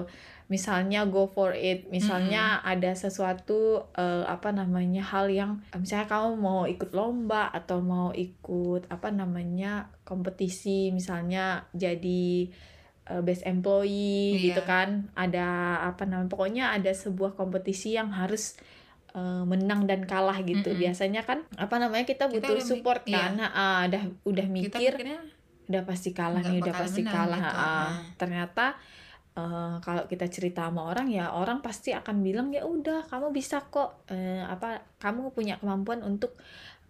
misalnya 0.54 1.02
go 1.04 1.26
for 1.26 1.50
it 1.52 1.90
misalnya 1.90 2.42
ada 2.62 2.94
sesuatu 2.94 3.58
eh, 3.92 4.22
apa 4.24 4.50
namanya 4.50 5.02
hal 5.02 5.26
yang 5.28 5.58
misalnya 5.74 6.06
kamu 6.06 6.30
mau 6.36 6.62
ikut 6.64 6.90
lomba 6.90 7.50
atau 7.50 7.82
mau 7.82 8.10
ikut 8.10 8.86
apa 8.86 9.10
namanya 9.10 9.72
kompetisi 10.04 10.88
misalnya 10.88 11.44
jadi 11.72 12.46
eh, 13.04 13.20
best 13.20 13.42
employee 13.44 14.04
Iya. 14.32 14.42
gitu 14.46 14.62
kan 14.62 15.10
ada 15.14 15.46
apa 15.84 16.04
namanya 16.04 16.30
pokoknya 16.30 16.64
ada 16.70 16.90
sebuah 16.90 17.34
kompetisi 17.34 17.92
yang 17.92 18.08
harus 18.10 18.54
eh, 19.10 19.42
menang 19.44 19.84
dan 19.84 20.04
kalah 20.04 20.38
gitu 20.40 20.70
Mm-mm. 20.70 20.80
biasanya 20.80 21.22
kan 21.22 21.42
apa 21.56 21.74
namanya 21.76 22.04
kita 22.04 22.26
Kita 22.26 22.32
butuh 22.32 22.46
udah 22.48 22.58
mik- 22.58 22.70
support 22.70 23.02
iya. 23.04 23.16
kan 23.26 23.32
Ah, 23.44 23.80
udah 23.84 24.02
udah 24.24 24.46
kita 24.46 24.78
mikir 24.78 24.92
udah 25.64 25.82
pasti 25.82 26.12
kalah 26.12 26.40
nih 26.40 26.60
udah 26.60 26.74
pasti 26.74 27.00
menang 27.00 27.14
kalah 27.16 27.40
gitu. 27.40 27.56
Ah. 27.56 27.92
ternyata 28.14 28.66
eh, 29.34 29.74
kalau 29.78 30.04
kita 30.04 30.26
cerita 30.26 30.66
sama 30.66 30.86
orang 30.86 31.06
ya 31.08 31.30
orang 31.30 31.58
pasti 31.58 31.90
akan 31.90 32.20
bilang 32.20 32.48
ya 32.48 32.62
udah 32.62 33.06
kamu 33.06 33.30
bisa 33.30 33.62
kok 33.66 34.06
eh, 34.08 34.40
apa 34.40 34.82
kamu 34.96 35.30
punya 35.30 35.58
kemampuan 35.58 36.00
untuk 36.00 36.38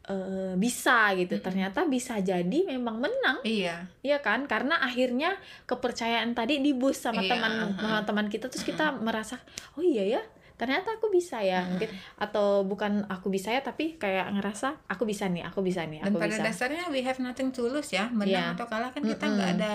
eh, 0.04 0.52
bisa 0.54 1.16
gitu. 1.16 1.40
Mm-mm. 1.40 1.46
ternyata 1.48 1.88
bisa 1.88 2.20
jadi 2.20 2.58
memang 2.68 3.00
menang. 3.00 3.40
Iya. 3.40 3.88
Ya 4.04 4.20
kan? 4.20 4.44
Karena 4.44 4.76
akhirnya 4.78 5.40
kepercayaan 5.64 6.32
tadi 6.32 6.60
dibus 6.60 7.00
sama 7.00 7.24
Iya, 7.24 7.32
teman 7.32 7.52
sama 7.74 8.00
teman 8.04 8.26
kita 8.28 8.52
terus 8.52 8.62
kita 8.62 8.92
merasa 8.92 9.40
oh 9.74 9.82
iya 9.82 10.04
ya 10.04 10.22
ternyata 10.54 10.94
aku 10.94 11.10
bisa 11.10 11.42
ya 11.42 11.66
mungkin. 11.66 11.90
Atau 12.14 12.62
bukan 12.62 13.08
aku 13.08 13.26
bisa 13.26 13.50
ya 13.50 13.58
tapi 13.58 13.96
kayak 13.96 14.30
ngerasa 14.30 14.86
aku 14.86 15.02
bisa 15.02 15.26
nih 15.26 15.42
aku 15.42 15.64
bisa 15.64 15.82
nih 15.82 15.98
dan 15.98 16.12
aku 16.12 16.20
pada 16.20 16.30
bisa. 16.30 16.44
dasarnya 16.46 16.84
we 16.92 17.00
have 17.00 17.18
nothing 17.18 17.50
to 17.50 17.66
lose 17.66 17.90
ya 17.90 18.06
menang 18.06 18.54
Iya. 18.54 18.60
atau 18.60 18.66
kalah 18.68 18.92
kan 18.92 19.02
kita 19.02 19.24
nggak 19.24 19.48
Mm-mm. 19.50 19.58
ada 19.58 19.74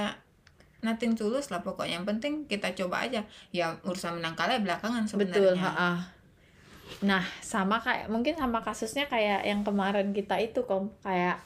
nothing 0.80 1.14
to 1.14 1.28
lose 1.28 1.48
lah 1.48 1.60
pokoknya 1.60 2.00
yang 2.00 2.08
penting 2.08 2.46
kita 2.46 2.72
coba 2.74 3.04
aja 3.04 3.22
ya 3.50 3.76
urusan 3.82 4.18
menang 4.18 4.34
kalah 4.34 4.58
belakangan 4.58 5.04
Betul, 5.06 5.54
sebenarnya 5.56 5.70
ha 5.70 5.92
Nah, 7.00 7.22
sama 7.40 7.78
kayak 7.78 8.10
mungkin 8.10 8.34
sama 8.34 8.60
kasusnya 8.60 9.06
kayak 9.06 9.46
yang 9.46 9.62
kemarin 9.62 10.10
kita 10.10 10.42
itu, 10.42 10.66
Kom. 10.66 10.90
Kayak 11.00 11.38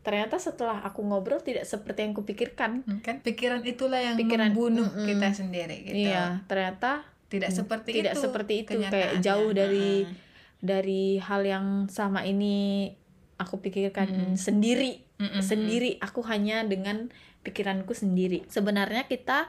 ternyata 0.00 0.38
setelah 0.38 0.80
aku 0.80 1.02
ngobrol 1.02 1.42
tidak 1.42 1.66
seperti 1.66 2.06
yang 2.06 2.14
kupikirkan. 2.14 2.86
Hmm, 2.86 3.02
kan 3.02 3.18
pikiran 3.18 3.66
itulah 3.66 3.98
yang 3.98 4.14
Pikiran, 4.14 4.54
membunuh 4.54 4.86
mm-mm. 4.86 5.04
kita 5.04 5.34
sendiri 5.34 5.82
gitu 5.82 6.08
Iya, 6.08 6.44
ternyata 6.46 7.02
tidak 7.26 7.50
Hmm, 7.50 7.58
seperti 7.58 7.90
tidak 7.90 8.14
itu 8.14 8.22
seperti 8.22 8.54
itu, 8.62 8.70
kayak 8.80 9.18
jauh 9.18 9.50
dari- 9.50 10.06
Heeh. 10.06 10.16
dari 10.62 11.04
hal 11.18 11.42
yang 11.42 11.66
sama 11.90 12.22
ini 12.22 12.88
aku 13.34 13.58
pikirkan 13.58 14.08
Mm-mm. 14.08 14.38
sendiri, 14.38 15.02
Mm-mm. 15.18 15.42
sendiri. 15.42 15.98
Aku 15.98 16.22
hanya 16.22 16.62
dengan 16.62 17.10
pikiranku 17.44 17.92
sendiri. 17.92 18.42
Sebenarnya 18.48 19.04
kita 19.04 19.44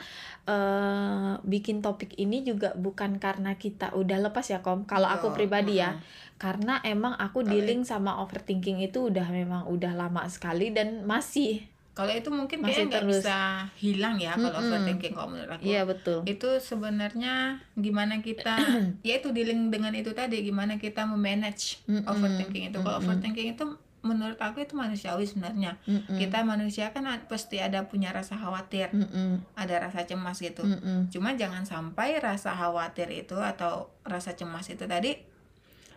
eh, 0.46 1.34
bikin 1.42 1.80
topik 1.80 2.14
ini 2.20 2.44
juga 2.44 2.76
bukan 2.76 3.18
karena 3.18 3.56
kita 3.56 3.96
udah 3.96 4.30
lepas 4.30 4.46
ya, 4.52 4.60
Kom. 4.60 4.84
Kalau 4.84 5.08
aku 5.08 5.32
pribadi 5.32 5.80
ya, 5.80 5.98
karena 6.36 6.84
emang 6.84 7.16
aku 7.16 7.42
Kalau 7.42 7.52
dealing 7.56 7.88
sama 7.88 8.20
overthinking 8.20 8.84
itu 8.84 9.08
udah 9.08 9.28
memang 9.32 9.72
udah 9.72 9.96
lama 9.96 10.28
sekali 10.28 10.76
dan 10.76 11.08
masih 11.08 11.64
kalau 11.96 12.12
itu 12.12 12.28
mungkin 12.28 12.60
Masih 12.60 12.68
kayaknya 12.68 12.92
nggak 12.92 13.08
bisa 13.08 13.38
hilang 13.80 14.16
ya 14.20 14.36
kalau 14.36 14.52
Mm-mm. 14.52 14.68
overthinking 14.68 15.14
kalau 15.16 15.30
menurut 15.32 15.52
aku 15.56 15.64
iya 15.64 15.82
betul 15.88 16.20
itu 16.28 16.50
sebenarnya 16.60 17.64
gimana 17.80 18.20
kita 18.20 18.60
ya 19.08 19.24
itu 19.24 19.32
dealing 19.32 19.72
dengan 19.72 19.96
itu 19.96 20.12
tadi 20.12 20.44
gimana 20.44 20.76
kita 20.76 21.08
memanage 21.08 21.80
Mm-mm. 21.88 22.04
overthinking 22.04 22.68
itu 22.68 22.78
kalau 22.84 23.00
Mm-mm. 23.00 23.08
overthinking 23.08 23.56
itu 23.56 23.66
menurut 24.06 24.38
aku 24.38 24.62
itu 24.62 24.78
manusiawi 24.78 25.26
sebenarnya 25.26 25.82
Mm-mm. 25.90 26.16
kita 26.22 26.46
manusia 26.46 26.94
kan 26.94 27.10
pasti 27.26 27.58
ada 27.58 27.90
punya 27.90 28.14
rasa 28.14 28.38
khawatir 28.38 28.94
Mm-mm. 28.94 29.42
ada 29.58 29.76
rasa 29.82 30.06
cemas 30.06 30.38
gitu 30.38 30.62
Mm-mm. 30.62 31.10
cuma 31.10 31.34
jangan 31.34 31.66
sampai 31.66 32.22
rasa 32.22 32.54
khawatir 32.54 33.10
itu 33.10 33.34
atau 33.42 33.90
rasa 34.06 34.38
cemas 34.38 34.70
itu 34.70 34.86
tadi 34.86 35.18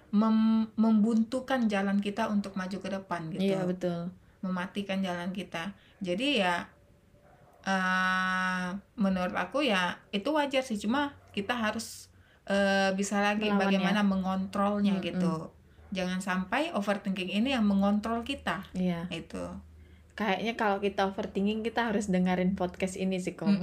mem- 0.08 0.72
membuntukan 0.80 1.68
jalan 1.68 2.00
kita 2.00 2.32
untuk 2.32 2.56
maju 2.56 2.80
ke 2.80 2.88
depan 2.88 3.28
gitu 3.28 3.44
iya 3.44 3.60
betul 3.68 4.08
mematikan 4.40 5.04
jalan 5.04 5.28
kita 5.36 5.76
jadi 6.00 6.26
ya 6.40 6.54
eh 7.68 8.68
menurut 8.96 9.36
aku 9.36 9.60
ya 9.60 10.00
itu 10.08 10.32
wajar 10.32 10.64
sih 10.64 10.80
cuma 10.80 11.12
kita 11.36 11.52
harus 11.52 12.08
eh, 12.48 12.90
bisa 12.96 13.20
lagi 13.20 13.52
Melawannya. 13.52 13.60
bagaimana 13.60 14.00
mengontrolnya 14.00 14.96
Mm-mm. 14.96 15.08
gitu 15.12 15.34
jangan 15.88 16.20
sampai 16.20 16.70
overthinking 16.72 17.32
ini 17.32 17.52
yang 17.52 17.64
mengontrol 17.64 18.20
kita. 18.22 18.64
Iya. 18.72 19.08
Itu. 19.08 19.48
Kayaknya 20.12 20.58
kalau 20.58 20.78
kita 20.78 21.06
overthinking 21.06 21.62
kita 21.62 21.88
harus 21.88 22.10
dengerin 22.10 22.52
podcast 22.52 22.98
ini 22.98 23.22
sih 23.22 23.38
kom. 23.38 23.54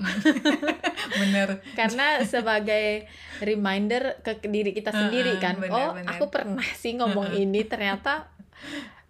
Bener. 1.22 1.60
Karena 1.76 2.24
sebagai 2.24 3.06
reminder 3.44 4.24
ke 4.24 4.40
diri 4.42 4.72
kita 4.72 4.90
sendiri 4.90 5.36
Heeh, 5.36 5.44
kan 5.44 5.56
benar, 5.60 5.76
oh 5.76 5.90
benar. 6.00 6.16
aku 6.16 6.26
pernah 6.32 6.64
sih 6.74 6.96
ngomong 6.96 7.36
ini 7.36 7.68
ternyata 7.68 8.32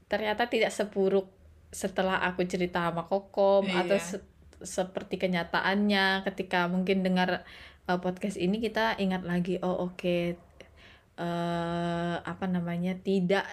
ternyata 0.05 0.49
tidak 0.49 0.73
sepuruk 0.73 1.29
setelah 1.69 2.21
aku 2.25 2.45
cerita 2.45 2.89
sama 2.89 3.05
kokom 3.05 3.69
Iya. 3.69 3.85
atau 3.85 3.97
se- 4.01 4.25
seperti 4.59 5.21
kenyataannya. 5.21 6.25
Ketika 6.25 6.65
mungkin 6.65 7.05
dengar 7.05 7.45
uh, 7.85 7.99
podcast 8.01 8.41
ini 8.41 8.57
kita 8.57 8.97
ingat 8.97 9.21
lagi 9.21 9.61
oh 9.61 9.85
oke 9.85 10.33
eh 11.15 12.15
apa 12.17 12.45
namanya 12.45 12.95
tidak 12.97 13.47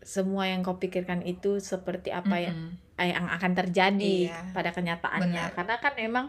semua 0.00 0.44
yang 0.44 0.60
kau 0.60 0.76
pikirkan 0.76 1.20
itu 1.22 1.56
seperti 1.58 2.08
apa 2.08 2.36
yang 2.38 2.56
Mm-mm. 2.72 3.00
yang 3.00 3.26
akan 3.26 3.52
terjadi 3.54 4.28
Iya. 4.28 4.52
pada 4.52 4.70
kenyataannya 4.70 5.32
Benar. 5.44 5.56
karena 5.56 5.74
kan 5.78 5.94
emang 5.96 6.26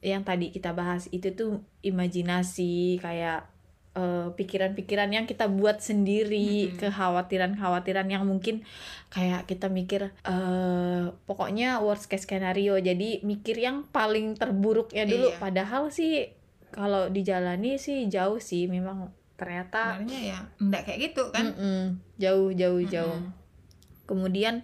yang 0.00 0.20
tadi 0.20 0.48
kita 0.48 0.72
bahas 0.72 1.06
itu 1.08 1.30
tuh 1.30 1.50
imajinasi 1.80 2.98
kayak 2.98 3.46
eh, 3.92 4.28
pikiran-pikiran 4.32 5.08
yang 5.08 5.24
kita 5.24 5.46
buat 5.46 5.78
sendiri 5.78 6.72
Mm-mm. 6.72 6.80
kekhawatiran-khawatiran 6.80 8.08
yang 8.08 8.24
mungkin 8.24 8.64
kayak 9.08 9.44
kita 9.44 9.68
mikir 9.68 10.10
eh 10.24 11.02
pokoknya 11.22 11.78
worst 11.78 12.08
case 12.08 12.24
scenario 12.24 12.76
jadi 12.76 13.20
mikir 13.22 13.56
yang 13.56 13.84
paling 13.86 14.32
terburuknya 14.34 15.04
dulu 15.04 15.28
Iya. 15.28 15.38
padahal 15.38 15.88
sih 15.88 16.32
kalau 16.72 17.12
dijalani 17.12 17.76
sih 17.76 18.08
jauh 18.08 18.40
sih 18.40 18.64
memang 18.64 19.12
ternyata 19.42 19.98
sebenarnya 19.98 20.20
ya 20.22 20.38
enggak 20.56 20.82
kayak 20.86 20.98
gitu 21.10 21.22
kan? 21.34 21.50
Mm-mm, 21.50 21.82
jauh 22.16 22.54
jauh 22.54 22.82
jauh. 22.86 23.18
Mm-mm. 23.18 23.34
kemudian 24.02 24.62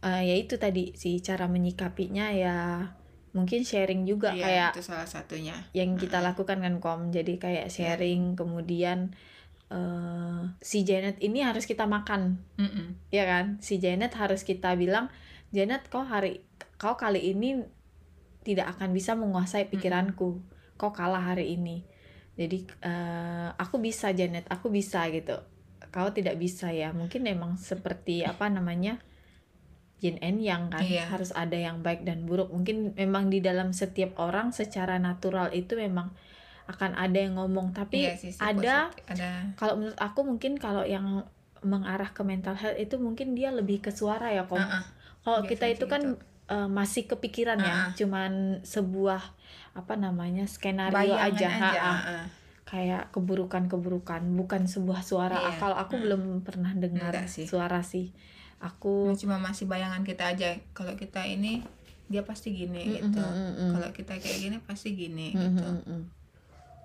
eh, 0.00 0.22
ya 0.22 0.34
itu 0.36 0.54
tadi 0.56 0.94
sih 0.94 1.18
cara 1.18 1.50
menyikapinya 1.50 2.30
ya 2.30 2.86
mungkin 3.34 3.66
sharing 3.66 4.06
juga 4.06 4.30
Iya, 4.30 4.44
kayak 4.46 4.70
itu 4.78 4.84
salah 4.86 5.08
satunya. 5.10 5.58
yang 5.74 5.98
kita 5.98 6.22
Mm-mm. 6.22 6.28
lakukan 6.30 6.58
kan 6.62 6.74
kom? 6.78 7.10
Jadi 7.10 7.34
kayak 7.36 7.66
Iya. 7.66 7.98
sharing 7.98 8.38
kemudian 8.38 9.10
eh 9.72 10.40
si 10.60 10.84
Janet 10.84 11.18
ini 11.18 11.42
harus 11.42 11.64
kita 11.64 11.88
makan. 11.88 12.38
Mm-mm. 12.54 12.94
ya 13.10 13.26
kan? 13.26 13.58
Si 13.58 13.82
Janet 13.82 14.14
harus 14.14 14.44
kita 14.44 14.76
bilang 14.76 15.10
Janet 15.50 15.88
kau 15.88 16.04
hari 16.04 16.46
kau 16.76 16.94
kali 16.94 17.32
ini 17.32 17.64
tidak 18.44 18.76
akan 18.76 18.92
bisa 18.92 19.16
menguasai 19.16 19.66
pikiranku. 19.66 20.38
Kau 20.74 20.90
kalah 20.90 21.32
hari 21.32 21.54
ini 21.54 21.86
jadi 22.34 22.58
eh, 22.82 23.48
aku 23.54 23.78
bisa 23.78 24.10
Janet 24.10 24.46
aku 24.48 24.68
bisa 24.68 25.06
gitu 25.08 25.38
kau 25.88 26.10
tidak 26.10 26.34
bisa 26.36 26.68
ya 26.68 26.90
mungkin 26.90 27.22
memang 27.22 27.54
seperti 27.54 28.22
apa 28.22 28.48
namanya 28.48 28.98
yin 29.98 30.18
and 30.20 30.42
yang 30.42 30.68
kan 30.68 30.82
Iya. 30.82 31.06
harus 31.08 31.30
ada 31.32 31.54
yang 31.54 31.80
baik 31.80 32.02
dan 32.02 32.26
buruk 32.26 32.50
mungkin 32.50 32.92
memang 32.92 33.30
di 33.30 33.38
dalam 33.38 33.70
setiap 33.70 34.18
orang 34.18 34.50
secara 34.50 34.98
natural 34.98 35.48
itu 35.50 35.78
memang 35.78 36.12
akan 36.66 36.92
ada 36.94 37.14
yang 37.16 37.36
ngomong 37.36 37.72
tapi 37.72 38.04
Iya 38.04 38.16
sih, 38.16 38.32
ada 38.36 38.88
positif. 38.90 39.04
ada 39.06 39.28
kalau 39.54 39.74
menurut 39.78 40.00
aku 40.00 40.20
mungkin 40.24 40.52
kalau 40.56 40.82
yang 40.82 41.24
mengarah 41.62 42.10
ke 42.10 42.20
mental 42.20 42.52
health 42.54 42.76
itu 42.76 42.98
mungkin 42.98 43.32
dia 43.32 43.48
lebih 43.48 43.80
ke 43.80 43.90
suara 43.90 44.28
ya 44.28 44.44
kok 44.44 44.58
Ah, 44.58 44.80
ah. 44.80 44.84
kalau 45.22 45.40
kita 45.46 45.64
itu 45.70 45.84
kan 45.86 46.02
gitu. 46.12 46.20
eh, 46.50 46.68
masih 46.68 47.04
kepikiran 47.06 47.56
ya 47.56 47.64
Ah, 47.64 47.78
ah. 47.78 47.90
cuman 47.94 48.32
sebuah 48.60 49.22
apa 49.74 49.94
namanya 49.94 50.46
skenario 50.46 50.94
bayangan 50.94 51.28
aja, 51.28 51.48
aja, 51.50 51.80
ha, 51.82 51.92
ah. 51.92 52.26
kayak 52.64 53.10
keburukan-keburukan 53.10 54.22
bukan 54.32 54.64
sebuah 54.64 55.02
suara 55.02 55.36
Iya. 55.36 55.50
akal 55.52 55.72
aku 55.74 55.94
Hmm. 55.94 56.02
belum 56.02 56.22
pernah 56.40 56.72
dengar 56.72 57.12
Enggak 57.12 57.28
sih. 57.28 57.44
suara 57.44 57.82
sih 57.82 58.14
aku 58.58 59.12
cuma 59.14 59.36
masih 59.36 59.66
bayangan 59.66 60.00
kita 60.00 60.32
aja 60.32 60.56
kalau 60.72 60.94
kita 60.94 61.20
ini 61.22 61.60
dia 62.04 62.22
pasti 62.22 62.52
gini 62.52 62.84
Mm, 62.84 62.92
gitu 63.02 63.18
mm, 63.18 63.34
mm, 63.34 63.52
mm. 63.58 63.70
kalau 63.72 63.88
kita 63.90 64.12
kayak 64.16 64.38
gini 64.40 64.56
pasti 64.60 64.88
gini 64.92 65.28
Mm, 65.32 65.42
gitu 65.42 65.64
mm, 65.64 65.82
mm, 65.84 66.02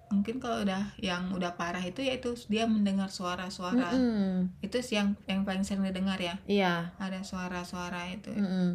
mungkin 0.10 0.36
kalau 0.41 0.65
udah 0.65 0.89
yang 0.98 1.29
udah 1.29 1.53
parah 1.53 1.79
itu 1.79 2.01
ya 2.01 2.17
itu 2.17 2.34
dia 2.50 2.65
mendengar 2.65 3.08
suara-suara 3.08 3.93
mm, 3.93 4.01
mm. 4.01 4.39
itu 4.60 4.77
sih 4.81 4.98
yang 4.98 5.13
yang 5.24 5.46
paling 5.46 5.62
sering 5.62 5.86
didengar 5.86 6.17
ya 6.17 6.36
iya 6.50 6.89
ada 6.98 7.22
suara-suara 7.22 8.10
itu 8.10 8.34
mm, 8.34 8.41
mm. 8.41 8.69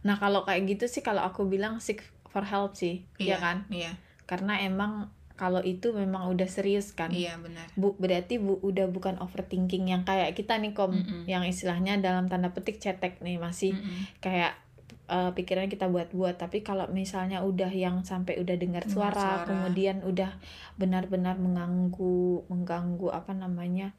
nah 0.00 0.14
kalau 0.14 0.46
kayak 0.46 0.70
gitu 0.70 0.86
sih 0.86 1.02
kalau 1.02 1.20
aku 1.20 1.44
bilang 1.44 1.82
seek 1.82 2.06
for 2.28 2.44
help 2.44 2.72
sih 2.72 3.04
iya 3.16 3.34
ya 3.34 3.36
kan 3.38 3.56
iya 3.68 3.92
karena 4.24 4.60
emang 4.60 5.08
kalau 5.34 5.62
itu 5.62 5.94
memang 5.94 6.26
udah 6.28 6.46
serius 6.46 6.90
kan 6.92 7.08
iya 7.08 7.38
benar 7.38 7.70
bu 7.72 7.94
berarti 7.94 8.36
bu 8.36 8.58
udah 8.58 8.86
bukan 8.86 9.16
overthinking 9.18 9.86
yang 9.86 10.02
kayak 10.02 10.34
kita 10.34 10.58
nih 10.58 10.74
kom 10.74 10.90
Mm-mm. 10.92 11.24
yang 11.24 11.42
istilahnya 11.42 11.96
dalam 11.96 12.26
tanda 12.26 12.50
petik 12.50 12.76
cetek 12.76 13.22
nih 13.22 13.38
masih 13.38 13.72
Mm-mm. 13.72 14.18
kayak 14.18 14.58
uh, 15.06 15.30
pikiran 15.32 15.66
kita 15.66 15.86
buat-buat 15.86 16.36
tapi 16.36 16.60
kalau 16.60 16.90
misalnya 16.90 17.40
udah 17.40 17.70
yang 17.70 18.02
sampai 18.02 18.36
udah 18.36 18.58
dengar 18.58 18.82
Dengar 18.84 19.14
suara, 19.14 19.24
suara. 19.38 19.46
kemudian 19.46 20.02
udah 20.02 20.36
benar-benar 20.74 21.38
mengganggu 21.38 22.44
mengganggu 22.50 23.08
apa 23.08 23.32
namanya 23.32 23.94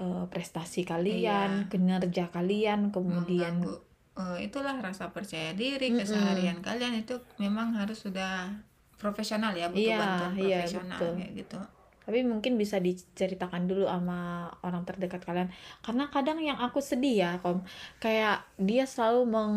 uh, 0.00 0.26
prestasi 0.26 0.82
kalian 0.82 1.64
Iya. 1.64 1.68
kinerja 1.68 2.32
kalian 2.32 2.88
kemudian 2.88 3.60
mengganggu 3.60 3.89
eh, 4.14 4.38
itulah 4.42 4.74
rasa 4.78 5.10
percaya 5.10 5.52
diri 5.52 5.92
keseharian 5.92 6.58
kalian 6.60 6.98
itu 6.98 7.14
memang 7.36 7.74
harus 7.74 8.00
sudah 8.00 8.50
profesional 8.96 9.52
ya 9.52 9.68
butuh 9.68 9.80
Iya, 9.80 9.96
bantuan 9.96 10.32
iya, 10.36 10.58
profesional 10.60 10.98
betul. 10.98 11.12
kayak 11.16 11.32
gitu 11.36 11.58
tapi 12.00 12.26
mungkin 12.26 12.52
bisa 12.56 12.76
diceritakan 12.76 13.64
dulu 13.64 13.86
sama 13.86 14.20
orang 14.60 14.82
terdekat 14.82 15.22
kalian 15.22 15.46
karena 15.80 16.10
kadang 16.10 16.42
yang 16.42 16.58
aku 16.58 16.82
sedih 16.82 17.16
ya 17.16 17.30
kom 17.38 17.62
kayak 17.98 18.42
dia 18.58 18.82
selalu 18.82 19.30
meng 19.30 19.56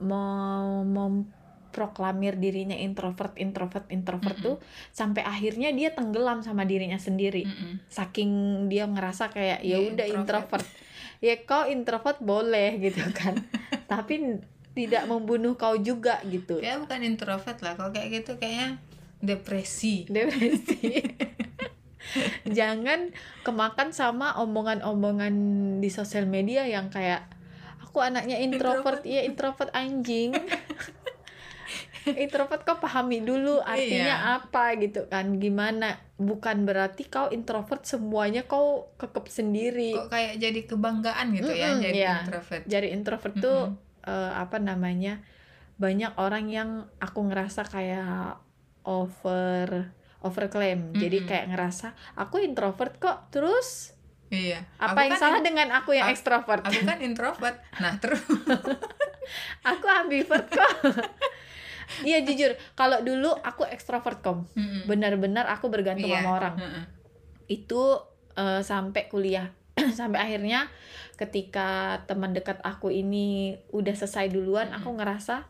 mau 0.00 0.86
memproklamir 0.86 2.38
dirinya 2.38 2.72
introvert 2.72 3.34
introvert 3.36 3.84
introvert 3.90 4.38
Mm-mm. 4.38 4.46
tuh 4.46 4.56
sampai 4.90 5.20
akhirnya 5.22 5.68
dia 5.70 5.92
tenggelam 5.92 6.40
sama 6.40 6.64
dirinya 6.64 6.96
sendiri 6.96 7.44
Mm-mm. 7.44 7.84
saking 7.90 8.30
dia 8.66 8.86
ngerasa 8.86 9.28
kayak 9.28 9.60
ya 9.60 9.76
Dia 9.76 9.92
udah 9.92 10.06
introvert. 10.08 10.62
introvert 10.62 10.66
ya 11.18 11.34
kau 11.42 11.66
introvert 11.66 12.18
boleh 12.22 12.78
gitu 12.78 13.02
kan. 13.14 13.38
Tapi 13.90 14.38
tidak 14.74 15.10
membunuh 15.10 15.58
kau 15.58 15.74
juga 15.74 16.22
gitu. 16.26 16.62
Ya 16.62 16.78
bukan 16.78 17.02
introvert 17.02 17.58
lah. 17.60 17.74
Kalau 17.74 17.90
kayak 17.90 18.22
gitu 18.22 18.38
kayaknya 18.38 18.78
depresi. 19.18 20.06
Depresi. 20.06 21.02
Jangan 22.58 23.12
kemakan 23.44 23.92
sama 23.92 24.38
omongan-omongan 24.40 25.34
di 25.82 25.90
sosial 25.90 26.24
media 26.24 26.64
yang 26.64 26.88
kayak 26.88 27.26
aku 27.82 28.00
anaknya 28.00 28.38
introvert. 28.38 29.02
Iya 29.02 29.26
introvert 29.26 29.74
anjing 29.74 30.32
introvert 32.16 32.62
kau 32.62 32.78
pahami 32.78 33.20
dulu 33.20 33.60
artinya 33.60 34.14
Iya. 34.14 34.36
apa 34.40 34.64
gitu 34.76 35.04
kan. 35.06 35.36
Gimana? 35.36 36.00
Bukan 36.14 36.64
berarti 36.64 37.04
kau 37.04 37.28
introvert 37.28 37.82
semuanya 37.82 38.44
kau 38.44 38.88
kekep 38.96 39.26
sendiri. 39.26 39.92
Kok 39.92 40.08
kayak 40.08 40.34
jadi 40.38 40.60
kebanggaan 40.64 41.26
gitu 41.32 41.50
ya 41.50 41.74
Mm-mm, 41.74 41.82
jadi 41.82 41.98
iya. 41.98 42.14
introvert. 42.22 42.62
Jadi 42.64 42.86
introvert 42.88 43.34
tuh 43.36 43.60
eh, 44.02 44.32
apa 44.32 44.56
namanya 44.56 45.20
banyak 45.76 46.16
orang 46.16 46.48
yang 46.48 46.70
aku 46.96 47.20
ngerasa 47.26 47.62
kayak 47.64 48.40
over 48.82 49.92
overclaim. 50.18 50.90
Jadi 50.92 51.22
Mm-mm. 51.22 51.28
kayak 51.28 51.46
ngerasa 51.48 51.92
aku 52.14 52.40
introvert 52.40 52.96
kok 52.96 53.28
terus? 53.28 53.94
Iya. 54.28 54.60
Apa 54.76 54.92
Aku 54.92 55.00
yang 55.02 55.12
kan 55.16 55.20
salah 55.20 55.40
dengan 55.40 55.68
aku 55.72 55.90
yang 55.92 56.08
ekstrovert 56.08 56.60
aku 56.60 56.84
kan 56.84 57.00
introvert. 57.00 57.56
Nah 57.80 57.96
terus 57.96 58.20
aku 59.70 59.86
ambivert 59.86 60.48
kok 60.48 60.72
iya 62.02 62.20
jujur. 62.20 62.52
Kalau 62.72 63.00
dulu 63.00 63.32
aku 63.34 63.64
ekstrovert 63.64 64.20
kom. 64.20 64.44
Benar-benar 64.84 65.46
aku 65.46 65.68
bergantung 65.68 66.06
Iya. 66.06 66.20
sama 66.20 66.30
orang. 66.34 66.54
Itu 67.46 68.02
eh, 68.34 68.60
sampai 68.60 69.06
kuliah. 69.06 69.50
Sampai 69.94 70.18
akhirnya 70.20 70.66
ketika 71.14 72.02
teman 72.04 72.30
dekat 72.30 72.58
aku 72.62 72.90
ini 72.90 73.54
udah 73.70 73.90
selesai 73.92 74.26
duluan 74.28 74.70
aku 74.70 74.90
ngerasa 74.92 75.46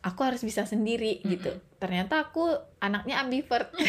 aku 0.00 0.20
harus 0.22 0.40
bisa 0.40 0.64
sendiri 0.64 1.20
gitu. 1.22 1.48
Ternyata 1.78 2.20
aku 2.22 2.44
anaknya 2.78 3.20
ambivert. 3.20 3.72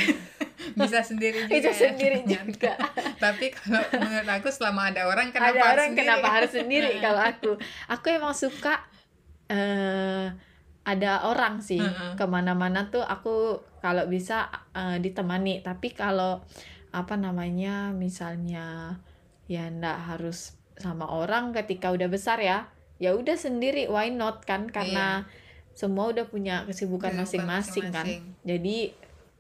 Bisa 0.74 1.04
sendiri 1.04 1.44
juga 1.44 1.60
bisa 1.60 1.70
ya, 1.70 1.76
sendiri 1.76 2.18
ternyata. 2.24 2.46
juga. 2.48 2.74
Tapi 3.26 3.46
kalau 3.52 3.84
menurut 4.00 4.30
aku 4.32 4.48
selama 4.48 4.82
ada 4.88 5.02
orang 5.04 5.28
kenapa 5.30 5.50
ada 5.50 5.60
harus 5.60 5.68
orang 5.68 5.88
sendiri? 5.90 6.00
kenapa 6.00 6.28
harus 6.30 6.52
sendiri 6.54 6.92
kalau 7.02 7.22
aku? 7.22 7.52
Aku 7.90 8.06
emang 8.08 8.32
suka 8.34 8.74
eh 9.50 10.32
ada 10.84 11.24
orang 11.24 11.60
sih 11.60 11.80
Mm-mm. 11.80 12.16
ke 12.16 12.26
mana-mana 12.26 12.88
tuh 12.88 13.00
aku 13.00 13.56
kalau 13.80 14.04
bisa 14.06 14.48
eh, 14.72 15.00
ditemani. 15.00 15.60
Tapi 15.60 15.92
kalau 15.92 16.44
apa 16.92 17.16
namanya 17.16 17.90
misalnya 17.90 19.00
ya 19.46 19.68
ndak 19.68 19.98
harus 20.08 20.54
sama 20.76 21.06
orang 21.06 21.54
ketika 21.54 21.90
udah 21.90 22.08
besar 22.08 22.38
ya 22.38 22.68
ya 22.98 23.14
udah 23.14 23.34
sendiri 23.34 23.88
why 23.88 24.08
not 24.08 24.44
kan? 24.44 24.68
Karena 24.68 25.24
semua 25.72 26.10
udah 26.10 26.26
punya 26.26 26.64
kesibukan 26.64 27.10
Kesibukan 27.12 27.48
masing-masing 27.50 27.88
kan. 27.90 28.06
jadi 28.44 28.78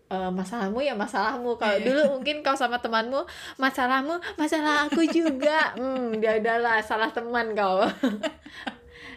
eh, 0.09 0.31
masalahmu 0.31 0.79
ya 0.79 0.95
masalahmu. 0.95 1.55
Kalau 1.55 1.77
Iya. 1.77 1.85
dulu 1.85 2.01
mungkin 2.17 2.39
kau 2.39 2.55
sama 2.55 2.79
temanmu 2.79 3.23
masalahmu 3.57 4.15
masalah 4.35 4.87
aku 4.87 5.03
juga. 5.05 5.71
Hmm 5.79 6.17
dia 6.17 6.39
adalah 6.39 6.79
salah 6.79 7.11
teman 7.11 7.51
kau 7.53 7.83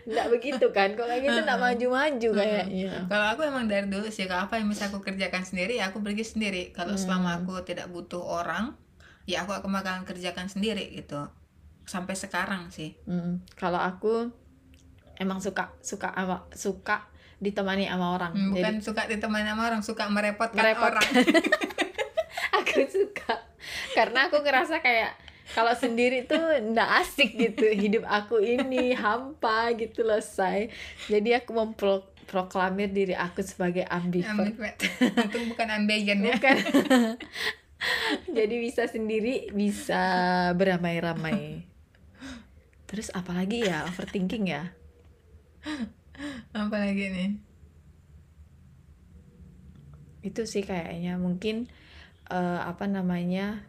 nggak 0.06 0.26
begitu 0.30 0.66
kan 0.70 0.94
kalau 0.94 1.10
kayak 1.10 1.22
gitu 1.24 1.40
nggak 1.42 1.58
maju-maju 1.58 2.28
kayaknya 2.32 2.94
Kalau 3.06 3.26
aku 3.28 3.40
emang 3.42 3.66
dari 3.66 3.86
dulu 3.86 4.06
sih 4.06 4.24
kalau 4.24 4.46
apa 4.46 4.56
yang 4.56 4.70
bisa 4.70 4.86
aku 4.86 5.02
kerjakan 5.02 5.42
sendiri 5.42 5.76
ya 5.76 5.90
aku 5.90 5.98
pergi 5.98 6.22
sendiri. 6.22 6.70
Kalau 6.70 6.94
Hmm. 6.94 7.02
selama 7.02 7.42
aku 7.42 7.58
tidak 7.60 7.90
butuh 7.90 8.22
orang, 8.22 8.78
ya 9.24 9.42
aku 9.42 9.50
akan 9.52 9.66
bakalan 9.68 10.02
kerjakan 10.02 10.46
sendiri 10.46 10.94
gitu. 10.94 11.26
Sampai 11.82 12.14
sekarang 12.14 12.70
sih. 12.70 12.94
Hmm, 13.02 13.42
kalau 13.52 13.78
aku 13.78 14.30
emang 15.16 15.38
suka 15.38 15.74
suka 15.80 16.10
ama, 16.12 16.46
suka 16.50 17.10
ditemani 17.36 17.84
sama 17.84 18.14
orang 18.14 18.32
Hmm, 18.32 18.50
jadi 18.52 18.62
bukan 18.62 18.74
suka 18.80 19.02
ditemani 19.04 19.48
sama 19.48 19.62
orang, 19.66 19.82
suka 19.82 20.04
merepotkan, 20.06 20.56
Merepotkan. 20.56 21.02
orang. 21.02 21.08
aku 22.58 22.80
suka 22.86 23.34
karena 23.92 24.30
aku 24.30 24.38
ngerasa 24.40 24.78
kayak 24.78 25.18
kalau 25.52 25.70
sendiri 25.72 26.24
tuh 26.24 26.40
ndak 26.72 27.04
asik 27.04 27.36
gitu 27.36 27.68
hidup 27.68 28.02
aku 28.02 28.40
ini 28.40 28.90
hampa 28.92 29.70
gitu 29.76 30.02
loh 30.02 30.18
say 30.18 30.72
jadi 31.06 31.38
aku 31.38 31.54
memproklamir 31.54 32.90
diri 32.90 33.14
aku 33.14 33.40
sebagai 33.40 33.86
ambivert 33.86 34.34
Ambivert. 34.34 34.78
Itu 35.30 35.38
bukan 35.46 35.68
ambigen 35.70 36.18
ya. 36.24 36.34
bukan 36.34 36.56
jadi 38.38 38.56
bisa 38.58 38.88
sendiri 38.88 39.52
bisa 39.52 40.02
beramai-ramai 40.56 41.62
terus 42.86 43.12
apalagi 43.12 43.66
ya 43.66 43.84
overthinking 43.86 44.46
ya 44.48 44.72
Apalagi 46.50 47.12
nih? 47.12 47.30
itu 50.22 50.42
sih 50.42 50.66
kayaknya 50.66 51.20
mungkin 51.20 51.70
eh, 52.26 52.60
apa 52.62 52.90
namanya 52.90 53.62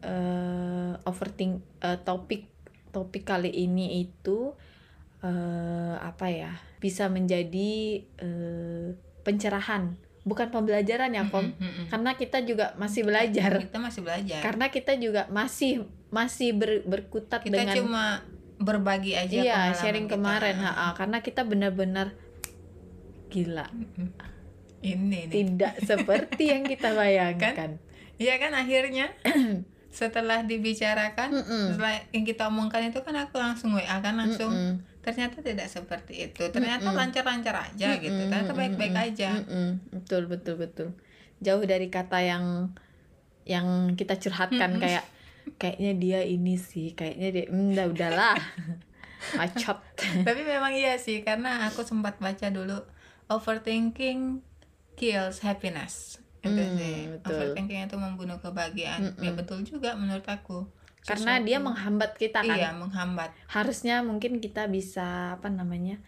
eh 0.00 0.92
overthink 1.04 1.58
eh, 1.80 1.98
topik 2.00 2.46
topik 2.88 3.22
kali 3.22 3.50
ini 3.50 4.00
itu 4.00 4.54
eh 5.18 5.96
apa 5.98 6.26
ya 6.28 6.52
bisa 6.78 7.10
menjadi 7.10 7.72
eh, 8.16 8.88
pencerahan 9.20 9.98
bukan 10.22 10.48
pembelajaran 10.48 11.10
ya 11.10 11.24
kom 11.26 11.50
Mm-mm, 11.50 11.56
mm-mm. 11.58 11.86
karena 11.88 12.12
kita 12.14 12.38
juga 12.42 12.76
masih 12.76 13.02
belajar 13.02 13.58
Kita 13.58 13.78
masih 13.80 14.00
belajar. 14.04 14.40
karena 14.40 14.66
kita 14.68 14.92
juga 14.94 15.24
masih 15.28 15.88
masih 16.08 16.52
ber- 16.52 16.84
berkutat 16.84 17.40
kita 17.42 17.64
dengan 17.64 17.74
cuma 17.74 18.04
berbagi 18.58 19.14
aja 19.14 19.34
iya 19.34 19.60
sharing 19.72 20.04
kita. 20.04 20.14
kemarin 20.14 20.56
ha-ha. 20.58 20.92
karena 20.92 21.18
kita 21.20 21.42
benar-benar 21.42 22.12
gila. 23.28 23.66
Ini 24.78 24.96
nih. 25.00 25.26
tidak 25.28 25.74
seperti 25.80 26.54
yang 26.54 26.62
kita 26.62 26.94
bayangkan 26.98 27.78
Iya 28.16 28.34
kan 28.36 28.50
akhirnya 28.52 29.14
setelah 29.98 30.46
dibicarakan 30.46 31.34
Mm-mm. 31.34 31.74
setelah 31.74 31.98
yang 32.14 32.22
kita 32.22 32.46
omongkan 32.46 32.86
itu 32.86 33.02
kan 33.02 33.18
aku 33.18 33.42
langsung 33.42 33.74
WA 33.74 33.98
kan 33.98 34.14
langsung 34.14 34.54
Mm-mm. 34.54 35.02
ternyata 35.02 35.42
tidak 35.42 35.66
seperti 35.66 36.30
itu. 36.30 36.46
Ternyata 36.54 36.94
lancar-lancar 36.94 37.74
aja 37.74 37.98
gitu. 37.98 38.14
Mm-mm, 38.14 38.30
ternyata 38.30 38.54
baik-baik 38.54 38.94
aja. 38.94 39.42
Mm-mm. 39.42 39.82
betul 39.90 40.30
betul 40.30 40.54
betul. 40.54 40.88
Jauh 41.42 41.66
dari 41.66 41.90
kata 41.90 42.22
yang 42.22 42.70
yang 43.42 43.98
kita 43.98 44.14
curhatkan 44.22 44.78
Mm-mm. 44.78 44.82
kayak 44.86 45.04
kayaknya 45.58 45.92
dia 45.98 46.20
ini 46.22 46.54
sih 46.54 46.94
kayaknya 46.94 47.28
dia 47.34 47.44
hmm, 47.50 47.74
udah 47.74 47.86
udahlah. 47.90 48.36
Acot 49.42 49.82
tapi 49.98 50.46
memang 50.46 50.70
iya 50.78 50.94
sih 50.94 51.26
karena 51.26 51.66
aku 51.66 51.82
sempat 51.82 52.22
baca 52.22 52.54
dulu 52.54 52.86
overthinking 53.26 54.46
kills 54.94 55.42
happiness 55.42 56.22
itu 56.40 56.50
Hmm, 56.52 56.74
sih. 56.74 56.98
betul. 57.10 57.34
overthinking 57.34 57.80
itu 57.82 57.96
membunuh 57.96 58.38
kebahagiaan. 58.38 59.00
Ya 59.16 59.28
Mm-mm. 59.28 59.36
betul 59.36 59.58
juga 59.62 59.92
menurut 59.92 60.24
aku. 60.24 60.66
Karena 61.00 61.36
Sesuatu- 61.36 61.46
dia 61.46 61.58
menghambat 61.58 62.10
kita 62.14 62.40
kan. 62.40 62.52
iya 62.52 62.70
menghambat. 62.72 63.30
Harusnya 63.46 64.00
mungkin 64.00 64.38
kita 64.38 64.66
bisa 64.66 65.06
apa 65.34 65.48
namanya 65.48 65.98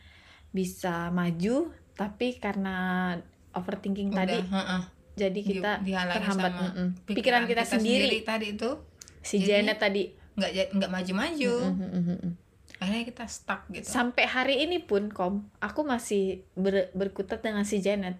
bisa 0.50 1.08
maju 1.10 1.70
tapi 1.94 2.36
karena 2.36 2.76
overthinking 3.50 4.10
Udah, 4.10 4.18
tadi 4.20 4.38
heeh. 4.40 4.82
jadi 5.16 5.34
Di- 5.36 5.48
kita 5.48 5.70
dihalangi 5.80 6.16
terhambat 6.16 6.52
sama 6.52 6.64
mm-mm. 6.68 6.88
pikiran, 7.06 7.42
kita, 7.44 7.62
sendiri, 7.64 8.18
tadi 8.22 8.46
itu. 8.52 8.70
Si 9.20 9.36
Jadi- 9.36 9.46
Janet 9.66 9.78
tadi. 9.78 10.04
nggak 10.32 10.50
nggak 10.72 10.90
maju-maju. 10.90 11.54
Akhirnya 12.78 13.04
kita 13.04 13.24
stuck 13.26 13.68
gitu. 13.68 13.84
Sampai 13.84 14.24
hari 14.24 14.64
ini 14.64 14.80
pun 14.80 15.08
kom 15.08 15.52
aku 15.58 15.82
masih 15.82 16.46
ber- 16.54 16.88
berkutat 16.92 17.40
dengan 17.40 17.62
si 17.62 17.78
Janet 17.78 18.16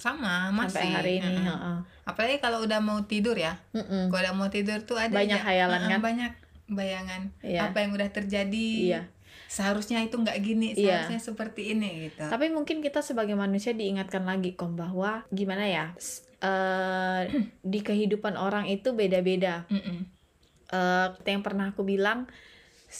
sama 0.00 0.48
masih 0.50 0.80
sampai 0.80 0.88
hari 0.90 1.12
ini 1.20 1.36
heeh. 1.36 1.44
heeh. 1.46 1.76
apalagi 2.02 2.40
kalau 2.40 2.64
udah 2.64 2.80
mau 2.80 3.04
tidur 3.04 3.36
ya 3.36 3.60
Mm-mm. 3.70 4.08
kalau 4.08 4.22
udah 4.24 4.34
mau 4.34 4.48
tidur 4.48 4.80
tuh 4.82 4.96
ada 4.96 5.12
Banyak 5.12 5.36
hayalan 5.38 5.80
kan? 5.86 6.00
banyak 6.00 6.32
bayangan 6.66 7.22
Iya. 7.42 7.68
apa 7.68 7.84
yang 7.84 7.92
udah 7.92 8.08
terjadi 8.08 8.68
Iya. 8.96 9.00
seharusnya 9.46 10.00
itu 10.00 10.16
nggak 10.16 10.38
gini 10.40 10.72
Iya. 10.72 11.04
seharusnya 11.04 11.20
seperti 11.20 11.74
ini 11.74 12.08
gitu 12.08 12.24
Tapi 12.24 12.48
mungkin 12.48 12.80
kita 12.80 13.02
sebagai 13.02 13.34
manusia 13.34 13.70
diingatkan 13.70 14.24
lagi 14.24 14.56
kom 14.56 14.74
bahwa 14.74 15.28
gimana 15.28 15.66
ya 15.66 15.86
eh, 16.40 17.22
di 17.60 17.80
kehidupan 17.84 18.34
orang 18.34 18.64
itu 18.64 18.96
beda-beda. 18.96 19.68
Mm-mm. 19.68 20.08
Eh, 20.70 21.08
yang 21.26 21.42
pernah 21.44 21.68
aku 21.68 21.84
bilang 21.84 22.30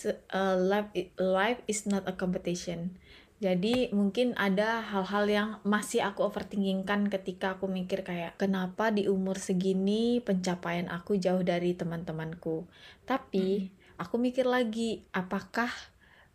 eh, 0.04 0.56
life 0.60 0.90
life 1.16 1.60
is 1.64 1.86
not 1.86 2.04
a 2.04 2.12
competition. 2.12 2.98
Jadi 3.40 3.88
mungkin 3.96 4.37
ada 4.37 4.85
hal-hal 4.85 5.24
yang 5.24 5.48
masih 5.64 6.05
aku 6.05 6.29
overthinkingkan 6.29 7.09
ketika 7.09 7.57
aku 7.57 7.72
mikir 7.72 8.05
kayak 8.05 8.37
kenapa 8.37 8.92
di 8.92 9.09
umur 9.09 9.40
segini 9.40 10.20
pencapaian 10.20 10.92
aku 10.92 11.16
jauh 11.16 11.40
dari 11.40 11.72
teman-temanku. 11.72 12.68
Tapi 13.09 13.72
aku 13.96 14.20
mikir 14.20 14.44
lagi 14.44 15.09
apakah 15.16 15.72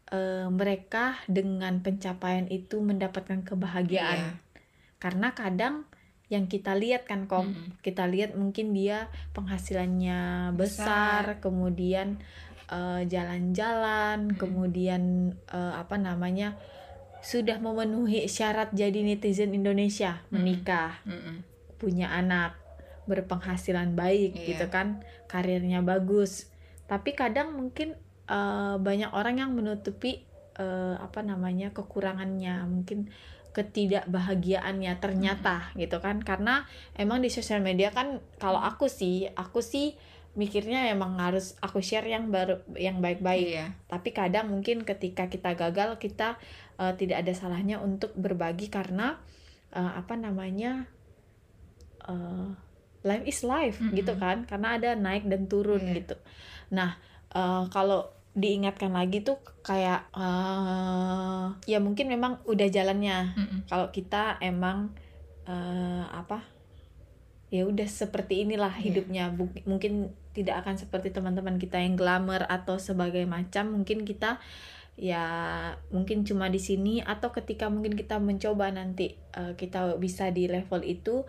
eh, 0.10 0.50
mereka 0.50 1.22
dengan 1.30 1.78
pencapaian 1.86 2.50
itu 2.50 2.82
mendapatkan 2.82 3.46
kebahagiaan? 3.46 4.22
Iya. 4.26 4.42
Karena 4.98 5.38
kadang 5.38 5.86
yang 6.34 6.50
kita 6.50 6.74
lihat 6.74 7.06
kan 7.06 7.30
kom 7.30 7.54
Mm-mm. 7.54 7.86
kita 7.86 8.10
lihat 8.10 8.34
mungkin 8.34 8.74
dia 8.74 9.14
penghasilannya 9.38 10.52
besar, 10.58 11.38
Besar. 11.38 11.46
kemudian 11.46 12.18
eh, 12.66 13.06
jalan-jalan 13.06 14.34
Mm-mm. 14.34 14.42
kemudian 14.42 15.04
eh, 15.54 15.74
apa 15.78 16.02
namanya 16.02 16.58
sudah 17.26 17.58
memenuhi 17.58 18.30
syarat 18.30 18.70
jadi 18.72 19.02
netizen 19.02 19.50
Indonesia 19.52 20.22
menikah 20.30 21.02
Mm-mm. 21.10 21.42
punya 21.82 22.14
anak 22.14 22.54
berpenghasilan 23.10 23.98
baik 23.98 24.38
Iya. 24.38 24.46
gitu 24.54 24.66
kan 24.70 25.02
karirnya 25.26 25.82
bagus. 25.82 26.50
Tapi 26.86 27.18
kadang 27.18 27.58
mungkin 27.58 27.98
eh, 28.26 28.76
banyak 28.78 29.10
orang 29.10 29.42
yang 29.42 29.52
menutupi 29.54 30.22
eh, 30.56 30.96
apa 30.98 31.22
namanya 31.22 31.74
kekurangannya 31.74 32.66
mungkin 32.66 33.10
ketidakbahagiaannya 33.56 34.94
ternyata 35.00 35.72
gitu 35.78 36.02
kan. 36.02 36.22
Karena 36.22 36.66
emang 36.94 37.22
di 37.22 37.30
sosial 37.30 37.62
media 37.62 37.90
kan 37.90 38.20
kalau 38.38 38.60
aku 38.60 38.90
sih 38.90 39.30
aku 39.32 39.62
sih 39.62 39.94
mikirnya 40.36 40.92
emang 40.92 41.16
harus 41.16 41.56
aku 41.60 41.80
share 41.80 42.06
yang 42.06 42.28
baru 42.28 42.60
yang 42.76 43.00
baik-baik 43.00 43.48
Iya. 43.50 43.66
tapi 43.88 44.12
kadang 44.12 44.52
mungkin 44.52 44.84
ketika 44.84 45.26
kita 45.26 45.56
gagal 45.56 45.96
kita 45.96 46.36
eh, 46.76 46.94
tidak 46.96 47.24
ada 47.24 47.32
salahnya 47.32 47.80
untuk 47.80 48.12
berbagi 48.14 48.68
karena 48.68 49.16
eh, 49.72 49.92
apa 49.96 50.14
namanya 50.16 50.92
eh, 52.04 52.50
life 53.02 53.26
is 53.26 53.40
life 53.42 53.78
Mm-mm. 53.80 53.96
gitu 53.96 54.14
kan 54.16 54.44
karena 54.44 54.76
ada 54.76 54.90
naik 54.94 55.24
dan 55.26 55.48
turun 55.48 55.82
Iya. 55.82 56.04
gitu 56.04 56.16
nah 56.68 57.00
eh, 57.32 57.64
kalau 57.70 58.12
diingatkan 58.36 58.92
lagi 58.92 59.24
tuh 59.24 59.40
kayak 59.64 60.12
eh, 60.12 61.46
ya 61.66 61.80
mungkin 61.80 62.12
memang 62.12 62.44
udah 62.44 62.68
jalannya 62.68 63.32
Mm-mm. 63.34 63.60
kalau 63.72 63.88
kita 63.90 64.36
emang 64.44 64.92
eh, 65.48 66.04
apa 66.06 66.44
ya 67.48 67.64
udah 67.64 67.88
seperti 67.88 68.44
inilah 68.44 68.74
Iya. 68.76 68.84
hidupnya 68.84 69.24
mungkin 69.64 70.12
tidak 70.36 70.68
akan 70.68 70.76
seperti 70.76 71.16
teman-teman 71.16 71.56
kita 71.56 71.80
yang 71.80 71.96
glamour 71.96 72.44
atau 72.52 72.76
sebagai 72.76 73.24
macam. 73.24 73.72
Mungkin 73.72 74.04
kita 74.04 74.44
ya 74.96 75.26
mungkin 75.92 76.24
cuma 76.24 76.48
di 76.48 76.60
sini 76.60 77.04
atau 77.04 77.32
ketika 77.36 77.68
mungkin 77.68 78.00
kita 78.00 78.20
mencoba 78.20 78.72
nanti 78.72 79.16
eh, 79.36 79.54
kita 79.56 79.96
bisa 80.00 80.32
di 80.32 80.48
level 80.48 80.84
itu 80.88 81.28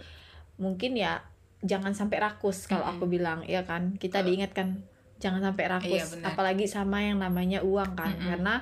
mungkin 0.59 0.95
ya 0.95 1.23
jangan 1.67 1.95
sampai 1.95 2.23
rakus 2.23 2.71
kalau 2.71 2.87
Mm-mm. 2.87 2.99
aku 2.99 3.05
bilang 3.07 3.41
ya 3.47 3.63
kan? 3.63 3.95
Kita 3.97 4.27
diingatkan 4.27 4.83
jangan 5.23 5.41
sampai 5.41 5.65
rakus. 5.71 6.19
Iya, 6.19 6.27
apalagi 6.27 6.67
sama 6.67 7.07
yang 7.07 7.23
namanya 7.23 7.63
uang 7.63 7.95
kan? 7.95 8.13
Mm-mm. 8.19 8.27
karena 8.27 8.55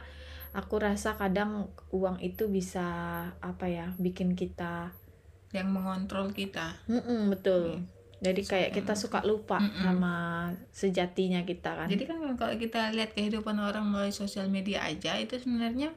aku 0.54 0.78
rasa 0.78 1.18
kadang 1.18 1.66
uang 1.90 2.22
itu 2.22 2.46
bisa 2.46 2.87
apa 3.42 3.66
ya 3.66 3.90
bikin 3.98 4.38
kita 4.38 4.94
yang 5.54 5.70
mengontrol 5.70 6.35
kita. 6.35 6.74
Mm-mm, 6.90 7.30
betul. 7.30 7.78
Iya. 7.78 7.93
Jadi 8.24 8.40
kayak 8.42 8.70
Suka 8.70 8.76
kita 8.80 8.92
suka 8.96 9.20
lupa 9.22 9.58
Mm-mm. 9.60 9.84
sama 9.84 10.14
sejatinya 10.72 11.44
kita 11.44 11.70
kan 11.76 11.87
Jadi 11.87 12.04
kan 12.04 12.16
kalau 12.34 12.54
kita 12.56 12.90
lihat 12.90 13.12
kehidupan 13.12 13.56
orang 13.60 13.84
melalui 13.84 14.10
sosial 14.10 14.48
media 14.48 14.80
aja 14.82 15.14
itu 15.16 15.37
sebenarnya 15.37 15.92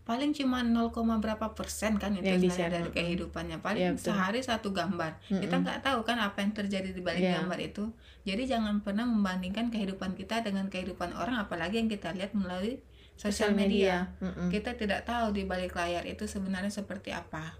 paling 0.00 0.34
cuma 0.34 0.66
0, 0.66 0.90
berapa 1.22 1.54
persen 1.54 1.94
kan 1.94 2.10
itu 2.10 2.26
Yang 2.26 2.50
sebenarnya 2.50 2.70
dari 2.74 2.90
mm. 2.90 2.96
kehidupannya 2.98 3.56
paling 3.62 3.82
betul. 3.94 4.10
sehari 4.10 4.40
satu 4.42 4.74
gambar 4.74 5.22
kita 5.22 5.54
Mm-mm. 5.54 5.62
nggak 5.62 5.80
tahu 5.86 6.00
kan 6.02 6.18
apa 6.18 6.42
yang 6.42 6.50
terjadi 6.50 6.90
di 6.90 6.98
balik 6.98 7.22
Iya. 7.22 7.38
gambar 7.38 7.58
itu 7.62 7.84
jadi 8.26 8.42
jangan 8.50 8.82
pernah 8.82 9.06
membandingkan 9.06 9.70
kehidupan 9.70 10.18
kita 10.18 10.42
dengan 10.42 10.66
kehidupan 10.66 11.14
orang 11.14 11.38
apalagi 11.38 11.78
yang 11.78 11.86
kita 11.86 12.10
lihat 12.10 12.34
melalui 12.34 12.82
sosial 13.14 13.52
media, 13.52 14.08
Mm-mm. 14.18 14.48
kita 14.48 14.74
tidak 14.74 15.04
tahu 15.04 15.30
di 15.30 15.44
balik 15.44 15.76
layar 15.76 16.02
itu 16.08 16.24
sebenarnya 16.24 16.72
seperti 16.72 17.12
apa 17.12 17.52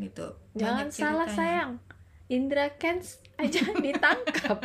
gitu 0.00 0.34
jangan 0.56 0.88
Banyak 0.88 0.96
salah 0.96 1.28
ceritanya. 1.28 1.36
sayang 1.38 1.70
Indra 2.28 2.76
Kens 2.80 3.20
aja 3.36 3.60
ditangkap 3.84 4.64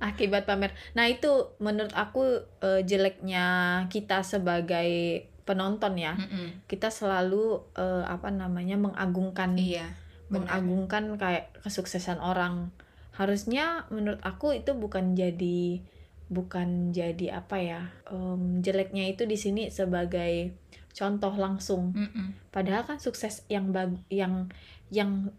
akibat 0.00 0.44
pamer 0.44 0.76
nah 0.92 1.08
itu 1.08 1.56
menurut 1.58 1.92
aku 1.96 2.44
eh, 2.60 2.82
jeleknya 2.84 3.46
kita 3.88 4.20
sebagai 4.22 5.24
penonton 5.46 5.94
ya 5.96 6.18
Mm-mm. 6.18 6.66
kita 6.68 6.90
selalu 6.90 7.62
eh, 7.78 8.04
apa 8.04 8.28
namanya 8.28 8.76
mengagungkan 8.76 9.56
iya 9.56 9.88
benar. 10.28 10.58
mengagungkan 10.60 11.04
kayak 11.16 11.54
kesuksesan 11.62 12.18
orang 12.18 12.74
harusnya 13.16 13.88
menurut 13.88 14.20
aku 14.20 14.52
itu 14.52 14.76
bukan 14.76 15.16
jadi 15.16 15.80
bukan 16.26 16.90
jadi 16.90 17.40
apa 17.40 17.56
ya 17.62 17.80
em, 18.10 18.60
jeleknya 18.60 19.06
itu 19.08 19.24
di 19.24 19.38
sini 19.38 19.70
sebagai 19.70 20.52
contoh 20.92 21.32
langsung 21.38 21.94
Mm-mm. 21.94 22.50
padahal 22.50 22.82
kan 22.84 22.98
sukses 22.98 23.46
yang 23.46 23.70
bag 23.70 23.94
yang 24.10 24.50
yang 24.90 25.30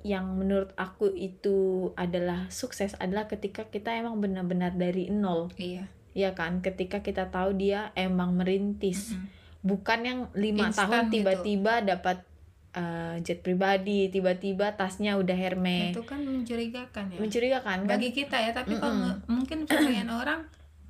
yang 0.00 0.32
menurut 0.32 0.72
aku 0.74 1.12
itu 1.12 1.56
adalah 1.94 2.48
sukses 2.48 2.96
adalah 2.96 3.26
ketika 3.26 3.64
kita 3.64 3.92
emang 3.92 4.16
benar-benar 4.16 4.72
dari 4.72 5.08
nol 5.08 5.52
iya 5.56 5.84
ya 6.10 6.32
kan 6.32 6.58
ketika 6.58 7.00
kita 7.00 7.28
tahu 7.28 7.54
dia 7.54 7.92
emang 7.94 8.34
merintis 8.34 9.12
Mm-mm. 9.12 9.28
bukan 9.62 10.00
yang 10.00 10.20
lima 10.32 10.68
Instan 10.68 10.88
tahun 10.88 11.02
gitu. 11.04 11.12
tiba-tiba 11.14 11.74
dapat 11.86 12.24
eh, 12.72 13.20
jet 13.20 13.40
pribadi 13.40 14.08
tiba-tiba 14.08 14.74
tasnya 14.74 15.14
udah 15.14 15.36
Hermes 15.36 15.92
itu 15.92 16.02
kan 16.02 16.18
mencurigakan 16.18 17.04
ya 17.10 17.18
mencurigakan 17.18 17.78
kan 17.82 17.90
bagi 17.90 18.10
kita 18.10 18.36
ya 18.36 18.50
tapi 18.50 18.74
kalau 18.74 18.90
Mm-mm. 18.90 19.04
nge- 19.06 19.20
mungkin 19.28 19.58
sebagian 19.64 20.10
orang 20.20 20.40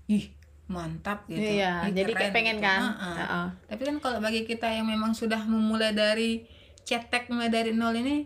ih 0.07 0.31
mantap 0.67 1.27
gitu 1.27 1.43
iya 1.43 1.83
Ih, 1.85 1.93
jadi 1.93 2.13
kayak 2.15 2.31
pengen 2.31 2.57
gitu. 2.57 2.65
kan 2.65 2.81
Heeh. 2.81 3.17
Heeh. 3.19 3.47
tapi 3.67 3.83
kan 3.85 3.97
kalau 3.99 4.19
bagi 4.21 4.47
kita 4.47 4.71
yang 4.71 4.87
memang 4.87 5.13
sudah 5.13 5.43
memulai 5.45 5.91
dari 5.91 6.47
cetek 6.81 7.27
mulai 7.29 7.51
dari 7.51 7.75
nol 7.75 7.93
ini 7.93 8.25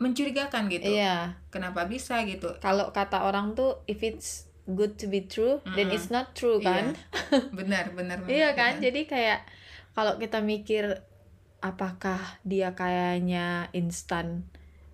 mencurigakan 0.00 0.72
gitu 0.72 0.88
iya 0.96 1.36
kenapa 1.52 1.84
bisa 1.84 2.24
gitu 2.24 2.48
kalau 2.64 2.88
kata 2.96 3.22
orang 3.28 3.52
tuh 3.58 3.84
if 3.86 4.00
it's 4.00 4.48
good 4.64 4.96
to 4.96 5.06
be 5.12 5.20
true 5.26 5.60
then 5.76 5.86
Mm-mm. 5.88 5.94
it's 5.94 6.08
not 6.08 6.32
true 6.32 6.58
kan 6.62 6.96
benar 7.58 7.92
benar 7.92 8.18
Iya 8.24 8.54
benar. 8.54 8.58
kan, 8.58 8.72
jadi 8.84 9.00
kayak 9.12 9.38
kalau 9.96 10.14
kita 10.22 10.38
mikir 10.40 10.84
apakah 11.60 12.20
dia 12.46 12.72
kayaknya 12.72 13.68
instan 13.76 14.46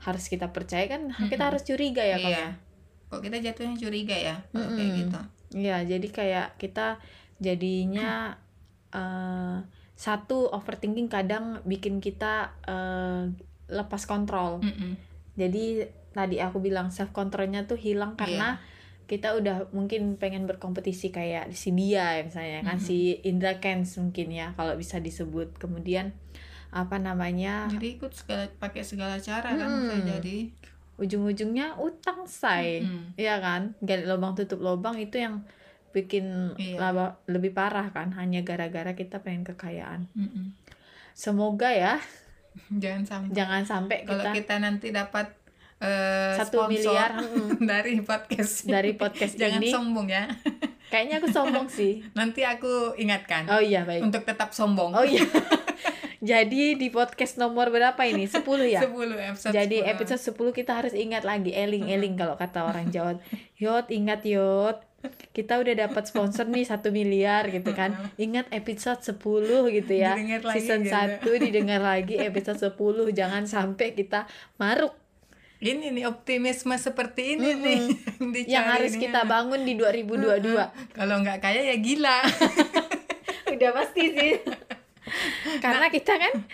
harus 0.02 0.26
kita 0.32 0.50
percaya 0.50 0.86
kan 0.90 1.02
kita 1.30 1.42
Mm-mm. 1.42 1.48
harus 1.52 1.62
curiga 1.68 2.02
ya 2.02 2.16
Kak, 2.18 2.26
iya 2.26 2.38
ya. 2.42 2.48
kok 3.10 3.20
kita 3.22 3.36
jatuhnya 3.46 3.76
curiga 3.78 4.16
ya 4.18 4.34
kalau 4.50 4.70
kayak 4.74 4.90
Mm-mm. 4.90 5.00
gitu 5.06 5.18
Iya, 5.56 5.76
jadi 5.86 6.08
kayak 6.10 6.46
kita 6.58 6.98
jadinya 7.38 8.34
eh, 8.92 9.56
satu 9.96 10.50
overthinking 10.52 11.08
kadang 11.08 11.44
bikin 11.64 12.02
kita 12.04 12.52
eh, 12.68 13.30
lepas 13.68 14.02
kontrol. 14.04 14.60
Mm-mm. 14.60 14.94
Jadi 15.34 15.84
tadi 16.10 16.38
aku 16.38 16.58
bilang 16.58 16.88
self 16.88 17.10
controlnya 17.10 17.64
tuh 17.64 17.76
hilang 17.76 18.14
karena 18.14 18.56
kita 19.06 19.32
udah 19.32 19.70
mungkin 19.70 20.16
pengen 20.16 20.44
berkompetisi 20.44 21.10
kayak 21.10 21.52
si 21.52 21.70
dia 21.70 22.18
misalnya 22.20 22.64
kan 22.64 22.76
Mhm. 22.76 22.82
si 22.82 22.96
Indra 23.22 23.58
Kens 23.58 23.94
mungkin 23.96 24.30
ya 24.30 24.50
kalau 24.52 24.74
bisa 24.74 24.98
disebut. 24.98 25.54
Kemudian 25.56 26.10
apa 26.70 26.98
namanya 26.98 27.70
jadi 27.70 27.94
ikut 27.94 28.10
segala 28.12 28.50
pakai 28.52 28.82
segala 28.82 29.16
cara 29.18 29.50
kan 29.50 29.62
Mm-mm. 29.62 29.80
bisa 29.80 29.96
jadi 30.12 30.36
ujung-ujungnya 30.96 31.76
utang 31.76 32.24
say. 32.24 32.82
Mm-mm. 32.82 33.14
Iya 33.14 33.38
kan? 33.38 33.76
Gali 33.78 34.02
lubang 34.04 34.34
tutup 34.34 34.58
lubang 34.58 34.96
itu 34.96 35.16
yang 35.16 35.44
bikin 35.92 36.56
Iya. 36.56 36.76
laba- 36.82 37.16
lebih 37.24 37.52
parah 37.52 37.88
kan 37.88 38.10
hanya 38.12 38.40
gara-gara 38.40 38.92
kita 38.92 39.20
pengen 39.20 39.44
kekayaan. 39.44 40.08
Mm-mm. 40.12 40.56
Semoga 41.12 41.70
ya 41.70 42.00
jangan 42.82 43.02
sampai 43.04 43.32
jangan 43.32 43.62
sampai 43.62 43.98
kalau 44.02 44.24
kita 44.24 44.34
kita 44.34 44.54
nanti 44.58 44.88
dapat 44.90 45.26
eh, 45.78 46.34
satu 46.34 46.66
miliar 46.66 47.20
dari 47.70 48.00
podcast 48.00 48.64
dari 48.64 48.92
podcast 48.92 49.36
jangan 49.42 49.60
ini. 49.60 49.68
sombong 49.68 50.08
ya 50.08 50.24
Kayaknya 50.86 51.18
aku 51.18 51.28
sombong 51.28 51.66
sih. 51.66 51.98
nanti 52.14 52.46
aku 52.46 52.94
ingatkan 52.94 53.42
Oh 53.48 53.58
iya 53.58 53.82
baik. 53.82 54.06
untuk 54.06 54.22
tetap 54.22 54.54
sombong 54.54 54.94
Oh 54.94 55.02
iya. 55.02 55.26
Jadi 56.16 56.78
di 56.78 56.88
podcast 56.88 57.36
nomor 57.36 57.68
berapa 57.68 57.98
ini? 58.02 58.24
10 58.24 58.40
ya? 58.64 58.80
10 58.80 58.94
episode 59.26 59.50
Jadi 59.50 59.82
10. 59.82 59.92
episode 59.92 60.22
10 60.32 60.54
kita 60.54 60.72
harus 60.78 60.94
ingat 60.94 61.22
lagi 61.22 61.50
eling-eling 61.50 62.14
kalau 62.14 62.34
kata 62.34 62.64
orang 62.64 62.86
Jawa. 62.88 63.18
Yot 63.58 63.90
ingat 63.90 64.22
yot. 64.22 64.85
Kita 65.34 65.58
udah 65.60 65.88
dapat 65.88 66.04
sponsor 66.08 66.46
nih 66.48 66.64
satu 66.66 66.94
miliar 66.94 67.48
gitu 67.50 67.72
kan. 67.72 67.94
Ingat 68.20 68.50
episode 68.52 69.00
10 69.02 69.16
gitu 69.74 69.92
ya. 69.94 70.14
Didengar 70.14 70.42
lagi 70.44 70.58
season 70.60 70.80
gitu. 70.84 71.30
1 71.36 71.44
didengar 71.44 71.80
lagi 71.82 72.14
episode 72.20 72.58
10 72.60 73.12
jangan 73.12 73.42
sampai 73.44 73.92
kita 73.92 74.24
maruk. 74.56 74.94
Ini 75.56 75.88
nih 75.88 76.04
optimisme 76.04 76.76
seperti 76.76 77.40
ini 77.40 77.56
nih 77.56 77.82
yang, 78.20 78.28
dicari 78.28 78.52
yang 78.52 78.66
harus 78.76 78.92
nih. 78.92 79.08
kita 79.08 79.24
bangun 79.24 79.64
di 79.64 79.72
2022 79.72 80.92
kalau 80.92 81.16
nggak 81.24 81.40
kaya 81.40 81.72
ya 81.72 81.76
gila. 81.80 82.20
Udah 83.56 83.70
pasti 83.72 84.04
sih. 84.12 84.32
Karena 85.64 85.88
kita 85.88 86.18
kan 86.20 86.44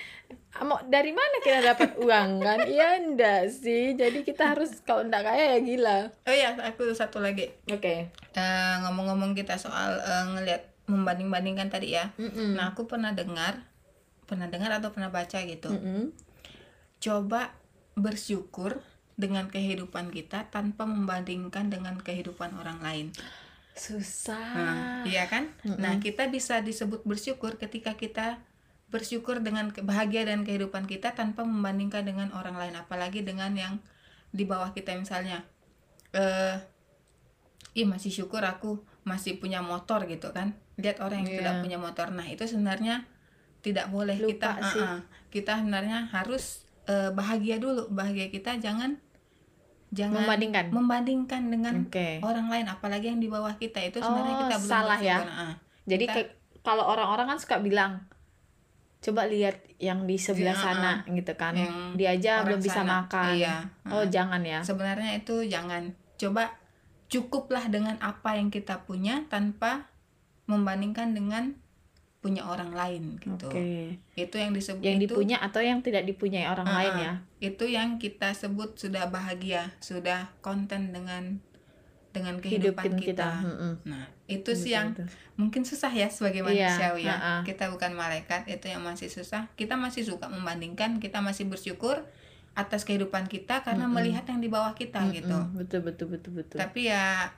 mau 0.60 0.76
dari 0.84 1.16
mana 1.16 1.36
kita 1.40 1.64
dapat 1.64 1.96
uang 1.96 2.30
kan? 2.44 2.68
Iya 2.68 3.00
enggak 3.00 3.48
sih? 3.48 3.96
Jadi 3.96 4.20
kita 4.20 4.52
harus 4.52 4.84
kalau 4.84 5.08
enggak 5.08 5.24
kaya 5.24 5.56
ya 5.56 5.58
gila. 5.64 5.98
Oh 6.28 6.34
ya 6.36 6.52
aku 6.60 6.92
satu 6.92 7.24
lagi. 7.24 7.48
Oke. 7.72 8.12
Eh, 8.12 8.74
ngomong-ngomong 8.84 9.32
kita 9.32 9.56
soal 9.56 9.96
eh, 9.96 10.24
ngelihat 10.36 10.62
membanding-bandingkan 10.92 11.72
tadi 11.72 11.96
ya. 11.96 12.12
Mm-mm. 12.20 12.58
nah 12.58 12.76
aku 12.76 12.84
pernah 12.84 13.14
dengar 13.14 13.64
pernah 14.28 14.48
dengar 14.48 14.76
atau 14.76 14.92
pernah 14.92 15.08
baca 15.08 15.38
gitu. 15.40 15.72
Mm-mm. 15.72 16.12
coba 17.02 17.50
bersyukur 17.98 18.78
dengan 19.18 19.50
kehidupan 19.50 20.14
kita 20.14 20.48
tanpa 20.48 20.86
membandingkan 20.86 21.68
dengan 21.68 21.98
kehidupan 21.98 22.54
orang 22.56 22.78
lain. 22.80 23.06
Susah. 23.72 24.52
Nah, 24.52 25.02
iya 25.08 25.26
kan? 25.28 25.48
Nah, 25.64 25.98
kita 25.98 26.28
bisa 26.28 26.60
disebut 26.60 27.04
bersyukur 27.08 27.56
ketika 27.56 27.96
kita 27.96 28.40
bersyukur 28.92 29.40
dengan 29.40 29.72
bahagia 29.74 30.22
dan 30.22 30.44
kehidupan 30.44 30.85
kita 30.85 31.12
tanpa 31.12 31.42
membandingkan 31.42 32.05
dengan 32.05 32.28
orang 32.31 32.55
lain, 32.55 32.76
apalagi 32.76 33.24
dengan 33.24 33.50
yang 33.52 33.74
di 34.31 34.44
bawah 34.44 34.70
kita 34.70 34.92
misalnya. 34.94 35.42
Eh, 36.12 36.57
ih 37.72 37.88
masih 37.88 38.12
syukur 38.12 38.44
aku 38.44 38.76
masih 39.02 39.40
punya 39.40 39.64
motor 39.64 40.05
gitu 40.05 40.28
kan? 40.31 40.52
Lihat 40.76 41.00
orang 41.00 41.24
yang 41.24 41.31
Iya. 41.31 41.38
tidak 41.40 41.55
punya 41.59 41.78
motor. 41.78 42.07
Nah, 42.11 42.28
itu 42.28 42.44
sebenarnya 42.44 43.09
tidak 43.61 43.88
boleh 43.88 44.20
Lupa 44.20 44.28
kita 44.28 44.50
sih. 44.70 44.83
uh-uh. 44.83 45.00
kita 45.28 45.52
sebenarnya 45.59 46.12
harus 46.12 46.68
eh, 46.85 47.09
bahagia 47.11 47.57
dulu. 47.57 47.88
Bahagia 47.88 48.28
kita 48.28 48.59
jangan 48.59 49.00
jangan 49.88 50.24
Membandingkan. 50.24 50.64
membandingkan 50.68 51.42
dengan 51.46 51.74
Oke. 51.85 52.20
orang 52.20 52.48
lain 52.48 52.66
apalagi 52.66 53.09
yang 53.09 53.20
di 53.20 53.28
bawah 53.28 53.55
kita 53.55 53.78
itu 53.81 54.00
sebenarnya 54.00 54.35
Oh, 54.35 54.40
kita 54.42 54.57
belum 54.59 54.68
salah 54.68 54.98
ya. 54.98 55.18
bersyukur. 55.20 55.38
Ah. 55.38 55.55
Jadi 55.85 56.05
Kita- 56.07 56.33
kalau 56.61 56.85
orang-orang 56.87 57.26
kan 57.28 57.38
suka 57.38 57.57
bilang 57.59 58.05
coba 59.02 59.26
lihat 59.26 59.58
yang 59.76 60.06
di 60.06 60.14
sebelah 60.14 60.54
Iya, 60.54 60.62
sana 60.62 60.92
gitu 61.04 61.32
kan. 61.34 61.52
Yang 61.52 61.74
Dia 61.98 62.08
aja 62.14 62.32
belum 62.46 62.60
bisa 62.62 62.80
sana. 62.80 63.02
makan. 63.02 63.34
Iya. 63.34 63.54
Oh, 63.90 64.04
jangan 64.06 64.42
ya. 64.42 64.62
sebenarnya 64.62 65.18
itu 65.18 65.42
jangan 65.44 65.90
coba 66.14 66.54
cukuplah 67.10 67.66
dengan 67.66 67.98
apa 67.98 68.38
yang 68.38 68.48
kita 68.48 68.86
punya 68.86 69.26
tanpa 69.26 69.90
membandingkan 70.46 71.12
dengan 71.12 71.58
punya 72.22 72.46
orang 72.46 72.70
lain 72.70 73.18
gitu 73.18 73.50
Oke. 73.50 73.98
itu 74.14 74.36
yang 74.38 74.54
disebut 74.54 74.78
Yang 74.80 74.96
itu 74.96 75.04
dipunya 75.10 75.36
atau 75.42 75.58
yang 75.58 75.82
tidak 75.82 76.06
dipunyai 76.06 76.46
orang 76.46 76.70
Ah, 76.70 76.74
lain 76.78 76.94
ya. 76.96 77.12
itu 77.42 77.66
yang 77.66 77.98
kita 77.98 78.30
sebut 78.30 78.78
sudah 78.78 79.10
bahagia 79.10 79.74
sudah 79.82 80.30
konten 80.38 80.94
dengan 80.94 81.42
dengan 82.14 82.38
kehidupan 82.38 82.94
Hidupin 82.94 82.94
kita, 83.02 83.42
kita. 83.42 83.80
Nah 83.90 84.06
itu 84.40 84.57
sih 84.57 84.73
yang 84.73 84.97
Betul. 84.97 85.09
mungkin 85.37 85.62
susah 85.68 85.92
ya 85.92 86.09
sebagai 86.09 86.40
Iya, 86.40 86.73
manusiawi 86.73 87.03
ya. 87.05 87.16
ha-ha. 87.16 87.35
Kita 87.45 87.68
bukan 87.68 87.92
malaikat, 87.92 88.49
itu 88.49 88.73
yang 88.73 88.81
masih 88.81 89.12
susah. 89.12 89.53
Kita 89.59 89.77
masih 89.77 90.07
suka 90.09 90.31
membandingkan, 90.33 90.97
kita 90.97 91.21
masih 91.21 91.45
bersyukur 91.45 92.01
atas 92.53 92.85
kehidupan 92.85 93.33
kita 93.33 93.64
karena 93.64 93.88
Mm-mm. 93.88 93.97
melihat 93.97 94.25
yang 94.29 94.40
di 94.40 94.49
bawah 94.53 94.73
kita 94.73 95.01
Mm-mm. 95.05 95.16
gitu. 95.16 95.38
Betul 95.57 95.81
betul 95.85 96.07
betul 96.12 96.33
betul. 96.37 96.59
Tapi 96.61 96.88
ya 96.88 97.33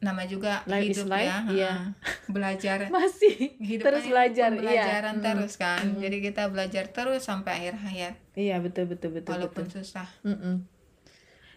nama 0.00 0.28
juga 0.28 0.60
Life 0.68 0.84
is 0.84 1.00
hidup 1.00 1.08
life, 1.16 1.28
ya, 1.28 1.38
iya. 1.48 1.72
ha-ha. 1.72 2.28
belajar. 2.28 2.78
Masih 2.92 3.56
Hidup 3.56 3.88
terus 3.88 4.04
belajar 4.04 4.52
pembelajaran 4.52 5.16
iya. 5.16 5.24
terus 5.24 5.52
kan. 5.56 5.84
Mm. 5.84 6.00
Jadi 6.00 6.16
kita 6.20 6.42
belajar 6.52 6.84
terus 6.92 7.24
sampai 7.24 7.52
akhir 7.60 7.74
hayat 7.80 8.14
Iya 8.36 8.60
betul 8.60 8.84
betul 8.88 9.16
betul 9.16 9.32
walaupun 9.32 9.64
betul. 9.64 9.80
susah. 9.80 10.04
Mm-mm. 10.24 10.64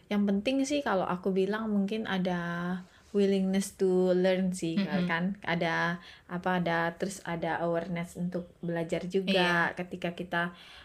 Yang 0.07 0.23
penting 0.31 0.55
sih 0.63 0.79
kalau 0.79 1.03
aku 1.03 1.35
bilang 1.35 1.67
mungkin 1.67 2.07
ada 2.07 2.39
willingness 3.17 3.73
to 3.73 3.89
learn 4.13 4.53
sih 4.53 4.77
Mm-mm. 4.77 5.05
kan 5.05 5.23
ada 5.41 5.97
apa 6.27 6.61
ada 6.61 6.93
terus 6.93 7.17
ada 7.25 7.57
awareness 7.59 8.13
untuk 8.13 8.53
belajar 8.61 9.01
Iya. 9.01 9.11
juga 9.11 9.47
ketika 9.73 10.13
kita 10.13 10.43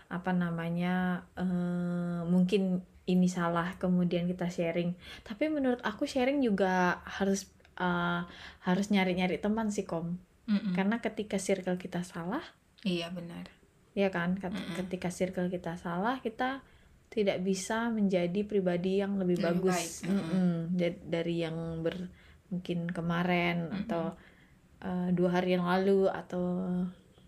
apa 0.09 0.31
namanya 0.33 1.21
eh, 1.37 2.21
mungkin 2.25 2.81
ini 3.05 3.27
salah 3.27 3.77
kemudian 3.77 4.25
kita 4.25 4.49
sharing 4.49 4.97
tapi 5.21 5.47
menurut 5.47 5.83
aku 5.83 6.05
sharing 6.05 6.41
juga 6.41 6.99
harus 7.05 7.45
eh, 7.77 8.21
harus 8.61 8.87
nyari-nyari 8.89 9.37
teman 9.37 9.69
sih 9.69 9.85
kom 9.85 10.17
Mm-mm. 10.45 10.73
karena 10.73 10.99
ketika 10.99 11.37
circle 11.37 11.77
kita 11.77 12.01
salah 12.03 12.43
Iya 12.83 13.11
benar. 13.11 13.47
ya 13.93 14.09
kan 14.09 14.35
Ket- 14.35 14.51
Mm-mm. 14.51 14.75
ketika 14.75 15.09
circle 15.09 15.47
kita 15.47 15.77
salah 15.77 16.19
kita 16.19 16.65
tidak 17.07 17.45
bisa 17.45 17.93
menjadi 17.93 18.41
pribadi 18.43 18.99
yang 18.99 19.21
lebih, 19.21 19.37
Lebih 19.37 19.69
bagus 19.69 19.77
baik. 19.77 19.93
Mm-mm. 20.09 20.53
Da- 20.73 21.03
dari 21.07 21.35
yang 21.41 21.57
ber 21.79 22.09
mungkin 22.53 22.85
kemarin 22.87 23.67
Mm-mm. 23.67 23.81
atau 23.83 24.13
eh, 24.79 25.09
dua 25.11 25.31
hari 25.33 25.57
yang 25.57 25.65
lalu 25.65 26.05
atau 26.07 26.61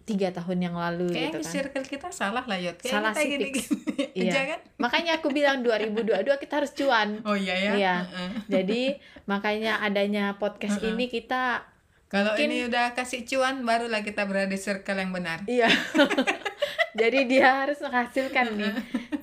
tiga 0.05 0.29
tahun 0.31 0.61
yang 0.61 0.77
lalu 0.77 1.09
Kayaknya 1.09 1.25
gitu 1.25 1.39
kan 1.41 1.49
circle 1.49 1.87
kita 1.89 2.09
salah 2.11 2.45
lah 2.45 2.61
Yot. 2.61 2.77
Kayak 2.77 2.93
Salah 2.93 3.11
kita 3.11 3.21
sih, 3.21 3.31
gini-gini 3.33 4.05
Iya. 4.29 4.43
kan? 4.47 4.61
makanya 4.77 5.13
aku 5.17 5.33
bilang 5.33 5.65
2022 5.65 6.05
kita 6.37 6.61
harus 6.61 6.77
cuan 6.77 7.25
Oh 7.25 7.33
iya 7.33 7.57
ya. 7.57 7.73
Iya. 7.73 7.95
Heeh. 8.05 8.31
jadi 8.47 8.83
makanya 9.25 9.81
adanya 9.81 10.37
podcast 10.37 10.77
Mm-mm. 10.79 10.93
ini 10.93 11.09
kita 11.09 11.65
Kalau 12.05 12.31
Mungkin- 12.31 12.47
ini 12.47 12.69
udah 12.69 12.95
kasih 12.95 13.25
cuan, 13.25 13.65
barulah 13.65 13.99
kita 14.01 14.23
berada 14.23 14.47
di 14.47 14.55
circle 14.55 14.95
yang 14.95 15.11
benar. 15.11 15.43
Iya. 15.49 15.67
Jadi 16.95 17.27
dia 17.27 17.67
harus 17.67 17.83
menghasilkan 17.83 18.55
nih. 18.55 18.71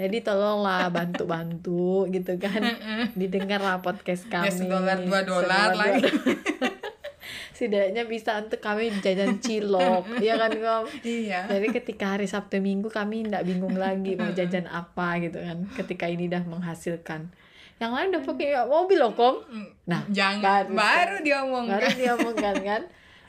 Jadi 0.02 0.18
tolonglah 0.20 0.90
bantu-bantu 0.90 2.10
gitu 2.10 2.34
kan. 2.36 2.66
Didengarlah 3.14 3.78
podcast 3.80 4.26
kami. 4.26 4.50
Ya, 4.50 4.52
sedolar, 4.52 4.98
dua 4.98 5.22
dolar 5.22 5.70
lagi. 5.72 6.10
Setidaknya 7.54 8.10
bisa 8.10 8.42
untuk 8.42 8.58
kami 8.58 8.90
jajan 8.98 9.38
cilok, 9.38 10.18
ya 10.18 10.34
kan 10.34 10.50
Kom? 10.50 10.86
Iya. 11.06 11.46
Jadi 11.46 11.68
ketika 11.70 12.18
hari 12.18 12.26
Sabtu 12.26 12.58
Minggu 12.58 12.90
kami 12.90 13.30
tidak 13.30 13.46
bingung 13.46 13.78
lagi 13.78 14.18
mau 14.18 14.34
jajan 14.34 14.66
apa 14.66 15.22
gitu 15.22 15.38
kan. 15.38 15.70
Ketika 15.78 16.10
ini 16.10 16.26
udah 16.26 16.42
menghasilkan. 16.42 17.30
Yang 17.78 17.92
lain 17.94 18.08
udah 18.10 18.24
pakai 18.26 18.50
mobil 18.66 18.98
loh 18.98 19.14
Kom. 19.14 19.46
Nah, 19.86 20.02
Jangan 20.10 20.42
baru- 20.42 20.74
baru, 20.74 21.16
diomongkan. 21.22 21.78
baru 21.78 21.88
dia 21.94 22.12
omongkan 22.16 22.56
kan 22.58 22.82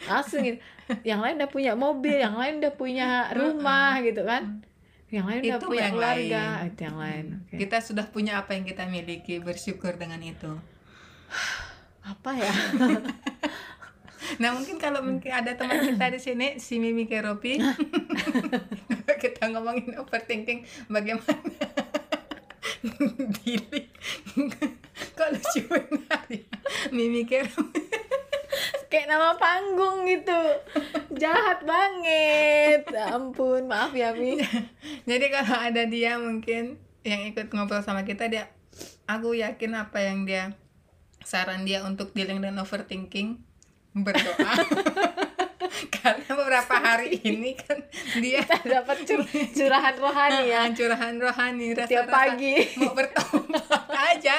langsung 0.03 0.43
gitu. 0.43 0.59
yang 1.07 1.23
lain 1.23 1.39
udah 1.39 1.47
punya 1.47 1.73
mobil 1.79 2.19
yang 2.19 2.35
lain 2.35 2.59
udah 2.59 2.75
punya 2.75 3.31
rumah 3.33 4.03
gitu 4.03 4.27
kan 4.27 4.59
yang 5.13 5.29
lain 5.29 5.41
udah 5.45 5.59
Itu 5.61 5.67
punya 5.69 5.85
yang 5.85 5.95
keluarga 5.95 6.43
lain. 6.57 6.69
itu 6.73 6.81
yang 6.89 6.99
lain 6.99 7.25
Oke. 7.45 7.55
Kita 7.61 7.77
sudah 7.85 8.05
punya 8.09 8.33
apa 8.41 8.57
yang 8.57 8.65
kita 8.65 8.89
miliki, 8.89 9.39
bersyukur 9.39 10.01
dengan 10.01 10.19
itu. 10.25 10.57
apa 12.03 12.31
ya 12.35 12.51
Nah 14.41 14.55
mungkin 14.57 14.81
kalau 14.81 15.05
mungkin 15.05 15.29
ada 15.29 15.53
teman 15.59 15.83
kita 15.83 16.09
di 16.09 16.21
sini, 16.23 16.49
si 16.57 16.81
Mimi 16.81 17.05
Keropi, 17.05 17.61
kita 19.23 19.51
ngomongin 19.53 19.99
overthinking, 19.99 20.65
bagaimana 20.89 21.37
Dili, 23.43 23.87
kok 25.15 25.29
lucu 25.31 25.61
benar 25.69 26.25
ya, 26.31 26.43
Mimi 26.95 27.27
Keropi. 27.29 27.83
Kayak 28.93 29.09
nama 29.09 29.33
panggung 29.41 30.05
gitu. 30.05 30.37
Jahat 31.17 31.65
banget. 31.65 32.85
Ya 32.93 33.17
ampun 33.17 33.65
maaf 33.65 33.97
ya 33.97 34.13
Mi. 34.13 34.37
Jadi 35.09 35.27
kalau 35.33 35.57
ada 35.57 35.89
dia 35.89 36.21
mungkin 36.21 36.77
yang 37.01 37.25
ikut 37.25 37.49
ngobrol 37.57 37.81
sama 37.81 38.05
kita 38.05 38.29
dia 38.29 38.53
aku 39.09 39.33
yakin 39.33 39.73
apa 39.75 40.05
yang 40.05 40.29
dia 40.29 40.53
saran 41.25 41.65
dia 41.65 41.81
untuk 41.89 42.13
dealing 42.13 42.45
dengan 42.45 42.61
overthinking 42.61 43.41
berdoa. 43.97 44.53
Karena 45.95 46.31
beberapa 46.37 46.75
hari 46.77 47.17
ini 47.25 47.57
kan 47.57 47.81
dia 48.21 48.45
dapat 48.45 49.09
cur 49.09 49.25
curahan 49.25 49.97
rohani 49.97 50.45
ya. 50.53 50.69
Ah, 50.69 50.71
curahan 50.75 51.15
rohani 51.17 51.73
Tiap 51.73 51.89
rasa-rasa 51.89 52.13
pagi. 52.13 52.55
mau 52.77 52.93
bertobat 52.93 53.89
aja 54.13 54.37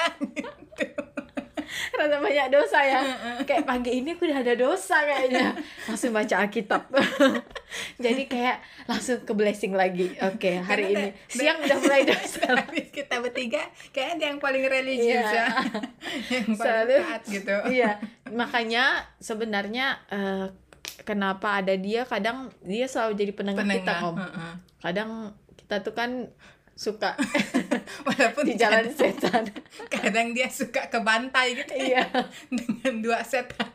rasa 2.00 2.16
banyak 2.18 2.46
dosa 2.48 2.78
ya. 2.80 3.00
Kayak 3.42 3.64
pagi 3.64 3.92
ini 3.96 4.12
aku 4.12 4.24
udah 4.24 4.40
ada 4.40 4.54
dosa 4.54 4.96
kayaknya. 5.00 5.54
Langsung 5.84 6.10
baca 6.10 6.34
Alkitab. 6.38 6.82
Jadi 8.04 8.22
kayak 8.24 8.56
langsung 8.84 9.18
ke 9.20 9.32
blessing 9.32 9.72
lagi. 9.72 10.14
Oke 10.20 10.58
hari 10.58 10.90
Karena 10.90 11.00
ini. 11.06 11.08
siang 11.26 11.58
udah 11.58 11.78
mulai 11.78 12.02
dosa. 12.10 12.44
Habis 12.50 12.88
kita 12.88 13.18
bertiga 13.18 13.62
kayaknya 13.90 14.14
dia 14.16 14.26
yang 14.26 14.38
paling 14.38 14.64
religius 14.64 15.22
Iya. 15.22 15.30
ya. 15.30 15.46
Yang 16.30 16.48
paling 16.52 16.58
Selalu. 16.58 16.96
taat 17.00 17.22
gitu. 17.26 17.56
Iya. 17.68 17.90
Makanya 18.26 18.84
sebenarnya 19.18 19.86
eh, 20.08 20.46
kenapa 21.02 21.58
ada 21.58 21.74
dia 21.74 22.04
kadang 22.04 22.48
dia 22.60 22.84
selalu 22.84 23.12
jadi 23.16 23.32
penengah, 23.32 23.62
kita 23.62 23.74
penengah 23.84 23.98
om. 24.04 24.16
Heeh. 24.16 24.52
kadang 24.80 25.10
kita 25.56 25.80
tuh 25.80 25.92
kan 25.92 26.10
suka. 26.74 27.14
Walaupun 28.06 28.44
di 28.50 28.54
jalan 28.58 28.90
setan. 28.90 29.46
kadang 29.94 30.34
dia 30.34 30.50
suka 30.50 30.90
ke 30.90 30.98
bantai 31.00 31.54
gitu 31.58 31.74
ya, 31.74 32.02
iya. 32.02 32.04
Dengan 32.54 32.94
dua 33.02 33.22
setan 33.22 33.72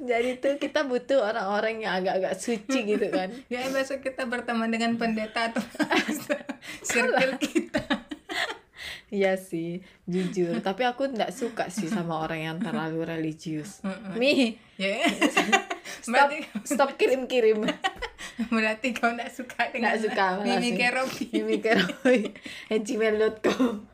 jadi 0.00 0.40
tuh 0.40 0.56
kita 0.56 0.88
butuh 0.88 1.20
orang-orang 1.20 1.84
yang 1.84 2.00
agak-agak 2.00 2.34
suci 2.40 2.88
gitu 2.88 3.06
kan. 3.12 3.28
Ya 3.52 3.68
besok 3.68 4.00
kita 4.00 4.24
berteman 4.24 4.72
dengan 4.72 4.96
pendeta 4.96 5.52
atau 5.52 5.60
circle 6.80 7.36
kita. 7.36 7.84
Iya 9.12 9.36
sih, 9.36 9.84
jujur. 10.08 10.64
Tapi 10.64 10.88
aku 10.88 11.12
nggak 11.12 11.34
suka 11.34 11.68
sih 11.68 11.90
sama 11.90 12.24
orang 12.24 12.40
yang 12.40 12.56
terlalu 12.62 13.04
religius. 13.04 13.84
Mi, 14.16 14.56
ya 14.80 15.04
stop, 15.98 16.28
stop 16.62 16.90
kirim-kirim. 16.94 17.66
berarti 18.54 18.90
kau 18.90 19.10
nggak 19.10 19.28
suka 19.28 19.68
dengan 19.68 19.92
Nggak 19.92 19.98
suka 20.00 20.24
Mimi. 20.40 20.70
Keropi 20.72 21.24
Mimi 21.32 21.56
Keroy, 21.58 22.20
gmail.com. 22.86 23.84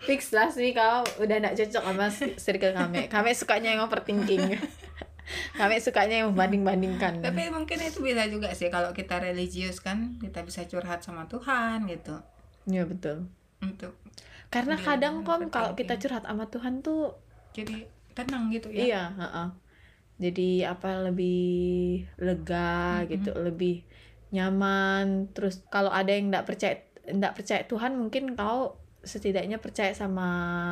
Fix 0.00 0.30
lah 0.30 0.48
sih 0.48 0.70
kau 0.70 1.00
udah 1.16 1.36
nggak 1.40 1.56
cocok 1.56 1.82
sama 1.82 2.06
circle 2.36 2.74
kami. 2.74 3.08
Kami 3.08 3.30
sukanya 3.32 3.72
yang 3.72 3.82
overthinking. 3.82 4.52
Kami 5.56 5.80
sukanya 5.80 6.20
yang 6.20 6.36
membanding-bandingkan. 6.36 7.24
tapi 7.24 7.48
mungkin 7.48 7.80
itu 7.80 8.04
bisa 8.04 8.28
juga 8.28 8.52
sih 8.52 8.68
kalau 8.68 8.92
kita 8.92 9.16
religius 9.16 9.80
kan 9.80 10.20
kita 10.20 10.44
bisa 10.44 10.68
curhat 10.68 11.00
sama 11.00 11.24
Tuhan 11.24 11.88
gitu 11.88 12.20
Iya 12.68 12.84
betul. 12.84 13.32
untuk 13.56 13.96
Karena 14.52 14.76
kadang 14.76 15.24
kom 15.24 15.48
kalau 15.48 15.72
kita 15.72 15.96
curhat 15.96 16.28
sama 16.28 16.44
Tuhan 16.46 16.84
tuh 16.84 17.16
jadi 17.56 17.88
tenang 18.12 18.52
gitu 18.52 18.68
ya 18.68 18.84
Iya, 18.84 19.02
heeh. 19.16 19.48
Jadi 20.22 20.62
apa 20.62 20.88
lebih 21.10 21.34
lega 22.22 22.56
Mm-mm. 22.92 23.10
gitu, 23.10 23.34
lebih 23.46 23.82
nyaman. 24.34 25.30
Terus 25.34 25.62
kalau 25.74 25.90
ada 25.90 26.10
yang 26.14 26.30
nggak 26.30 26.46
percaya 26.48 26.74
nggak 27.04 27.34
percaya 27.36 27.62
Tuhan, 27.70 27.92
mungkin 28.00 28.34
kau 28.38 28.78
setidaknya 29.04 29.60
percaya 29.60 29.92
sama 29.92 30.24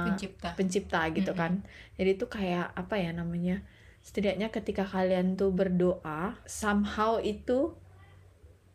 pencipta 0.03 0.49
pencipta 0.57 1.01
gitu 1.17 1.33
Mm-mm. 1.33 1.37
kan. 1.37 1.63
Jadi 1.99 2.11
itu 2.19 2.27
kayak 2.27 2.73
apa 2.75 2.95
ya 2.99 3.11
namanya? 3.15 3.63
Setidaknya 4.03 4.49
ketika 4.51 4.83
kalian 4.87 5.39
tuh 5.39 5.51
berdoa, 5.55 6.35
somehow 6.47 7.23
itu 7.23 7.75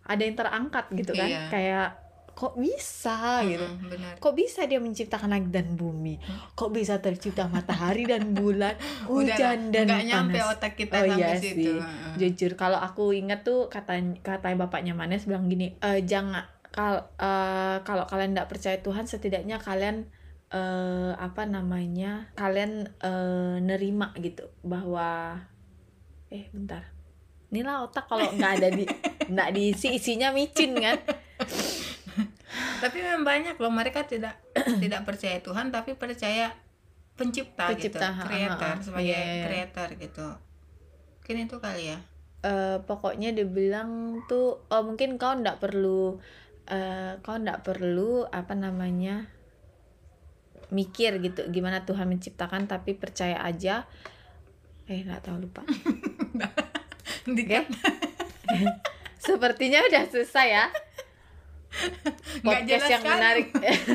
ada 0.08 0.21
yang 0.23 0.36
terangkat 0.39 0.86
gitu 0.95 1.13
kan. 1.19 1.30
Iya. 1.30 1.39
Kayak 1.51 1.99
kok 2.38 2.54
bisa? 2.54 3.41
Gitu. 3.41 3.65
Mm-mm, 3.65 3.89
benar. 3.89 4.13
Kok 4.21 4.34
bisa 4.38 4.69
dia 4.69 4.78
menciptakan 4.78 5.34
langit 5.34 5.50
dan 5.50 5.73
bumi? 5.73 6.21
Kok 6.54 6.69
bisa 6.69 7.02
tercipta 7.02 7.50
matahari 7.50 8.06
dan 8.06 8.38
bulan 8.38 8.78
Udah 9.10 9.34
hujan 9.34 9.73
dan 9.73 9.89
nggak 9.89 10.06
nyampe 10.06 10.38
panas? 10.38 10.54
otak 10.54 10.73
kita 10.78 11.02
Oh, 11.02 11.06
iya 11.17 11.34
situ 11.41 11.82
sih. 11.82 11.82
Jujur 12.21 12.54
kalau 12.54 12.78
aku 12.78 13.10
ingat 13.17 13.41
tuh 13.41 13.73
kata 13.73 13.97
katanya 14.21 14.69
bapaknya 14.69 14.93
Manes 14.93 15.26
bilang 15.26 15.50
gini 15.50 15.82
"Eh, 15.82 16.06
jangan 16.06 16.45
kal 16.69 17.10
eh, 17.17 17.82
kalau 17.82 18.06
kalian 18.06 18.38
tidak 18.38 18.54
percaya 18.54 18.78
Tuhan 18.86 19.10
setidaknya 19.10 19.58
kalian 19.58 20.06
eh, 20.54 21.12
apa 21.17 21.41
namanya 21.50 22.30
kalian 22.38 22.86
eh, 23.02 23.58
nerima 23.65 24.13
gitu. 24.21 24.45
Bahwa 24.62 25.41
eh 26.30 26.45
bentar. 26.54 26.86
Inilah 27.50 27.88
otak 27.88 28.06
kalau 28.06 28.30
nggak 28.30 28.54
ada 28.62 28.69
di 28.69 28.86
nggak 29.34 29.50
diisi 29.58 29.97
isinya 29.97 30.30
micin 30.30 30.78
kan 30.78 31.02
tapi 32.77 33.01
memang 33.01 33.25
banyak 33.25 33.55
loh 33.57 33.73
mereka 33.73 34.05
tidak 34.05 34.37
tidak 34.83 35.01
percaya 35.03 35.37
Tuhan 35.39 35.69
tapi 35.69 35.93
percaya 35.93 36.53
pencipta, 37.17 37.73
Pencipta, 37.73 37.81
gitu 37.81 37.97
ha, 38.05 38.13
ha, 38.13 38.23
creator 38.29 38.75
sebagai 38.79 39.09
Iya, 39.09 39.21
iya. 39.25 39.45
creator 39.49 39.89
gitu. 39.97 40.27
Mungkin 41.17 41.35
itu 41.49 41.55
kali 41.57 41.83
ya. 41.89 41.97
Eh 42.45 42.77
pokoknya 42.85 43.33
dia 43.33 43.49
bilang 43.49 44.21
tuh 44.29 44.61
oh 44.69 44.81
mungkin 44.85 45.17
kau 45.17 45.33
ndak 45.33 45.57
perlu 45.57 46.21
eh 46.69 47.17
kau 47.25 47.41
ndak 47.41 47.65
perlu 47.65 48.21
apa 48.29 48.53
namanya 48.53 49.25
mikir 50.69 51.17
gitu 51.23 51.47
gimana 51.49 51.87
Tuhan 51.87 52.05
menciptakan 52.05 52.69
tapi 52.69 52.93
percaya 52.93 53.41
aja. 53.41 53.89
Eh 54.85 55.01
nggak 55.01 55.25
tahu 55.25 55.41
lupa. 55.41 55.65
Di- 57.25 57.43
oke. 57.49 57.59
sepertinya 59.27 59.83
udah 59.83 60.03
selesai 60.07 60.47
ya 60.47 60.65
podcast 62.45 62.67
jelas 62.67 62.89
yang 62.89 63.03
kan? 63.03 63.13
menarik 63.17 63.47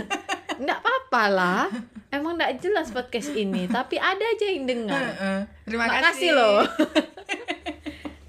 nggak 0.63 0.79
apa-apa 0.79 1.23
lah 1.33 1.65
emang 2.13 2.37
nggak 2.39 2.61
jelas 2.61 2.93
podcast 2.93 3.33
ini 3.33 3.67
tapi 3.67 3.97
ada 3.97 4.23
aja 4.23 4.47
yang 4.47 4.69
dengar 4.69 5.05
terima 5.65 5.87
kasih 5.89 6.31
loh. 6.37 6.63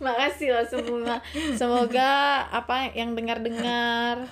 Makasih 0.03 0.51
loh 0.51 0.67
semua. 0.67 1.23
Semoga 1.55 2.43
apa 2.51 2.91
yang 2.91 3.15
dengar-dengar 3.15 4.27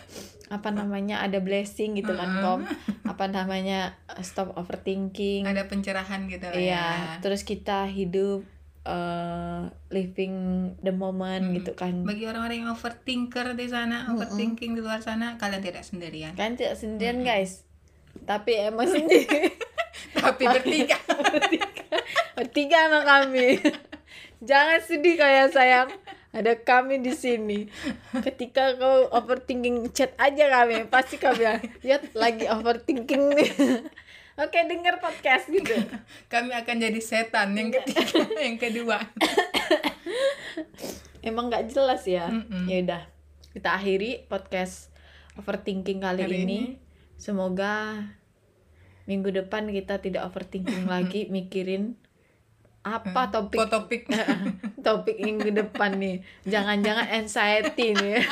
apa 0.51 0.67
namanya 0.67 1.23
ada 1.23 1.39
blessing 1.39 1.95
gitu 1.95 2.11
kan 2.11 2.27
Mm-mm. 2.27 2.43
kom 2.43 2.61
apa 3.07 3.31
namanya 3.31 3.95
stop 4.19 4.51
overthinking 4.59 5.47
ada 5.47 5.63
pencerahan 5.71 6.27
gitu 6.27 6.43
lah 6.43 6.59
iya 6.59 6.85
ya 6.91 7.23
terus 7.23 7.47
kita 7.47 7.87
hidup 7.87 8.43
eh, 8.81 9.61
living 9.89 10.35
the 10.79 10.89
moment 10.89 11.45
Mm. 11.47 11.53
gitu 11.61 11.71
kan. 11.73 12.01
Bagi 12.01 12.25
orang-orang 12.25 12.65
yang 12.65 12.71
overthinker 12.71 13.53
di 13.53 13.67
sana 13.67 14.05
Mm-mm. 14.05 14.17
overthinking 14.17 14.73
di 14.73 14.81
luar 14.81 14.99
sana 14.99 15.37
kalian 15.37 15.61
tidak 15.61 15.83
sendirian. 15.83 16.33
Kan 16.33 16.57
tidak 16.57 16.77
sendirian 16.77 17.21
Mm-mm. 17.21 17.29
guys. 17.29 17.61
Tapi 18.23 18.51
emang 18.57 18.89
sendiri. 18.95 19.53
Tapi 20.13 20.43
bertiga. 20.55 20.97
Bertiga. 22.33 22.77
Sama 22.81 22.99
kami. 23.03 23.59
Jangan 24.49 24.79
sedih 24.81 25.15
kayak 25.15 25.53
sayang. 25.53 25.89
Ada 26.31 26.55
kami 26.57 27.03
di 27.03 27.11
sini. 27.11 27.67
Ketika 28.17 28.79
kau 28.79 29.11
overthinking 29.11 29.91
chat 29.91 30.15
aja 30.15 30.47
kami. 30.49 30.87
Pasti 30.87 31.19
kami 31.19 31.43
lihat 31.83 32.15
lagi 32.15 32.47
overthinking 32.47 33.35
nih 33.35 33.51
oke 34.41 34.59
dengar 34.65 34.97
podcast 34.97 35.45
gitu. 35.53 35.77
Kami 36.33 36.51
akan 36.57 36.75
jadi 36.81 37.01
setan 37.01 37.53
yang 37.53 37.69
ketiga 37.69 38.25
yang 38.45 38.57
kedua. 38.57 38.97
Emang 41.27 41.53
nggak 41.53 41.69
jelas 41.69 42.01
ya? 42.09 42.33
Mm-mm. 42.33 42.65
ya 42.65 42.81
udah 42.81 43.03
kita 43.53 43.77
akhiri 43.77 44.25
podcast 44.25 44.89
overthinking 45.37 46.01
kali, 46.01 46.25
ini. 46.25 46.41
ini. 46.41 46.59
semoga 47.21 48.01
minggu 49.05 49.29
depan 49.29 49.69
kita 49.69 50.01
tidak 50.01 50.25
overthinking 50.25 50.89
lagi 50.89 51.29
mikirin 51.29 51.93
apa 52.81 53.29
topik 53.29 53.61
topik? 53.69 54.09
Topik 54.81 55.21
minggu 55.21 55.53
depan 55.53 56.01
nih. 56.01 56.25
Jangan-jangan 56.49 57.13
anxiety 57.13 57.93
nih. 57.93 58.25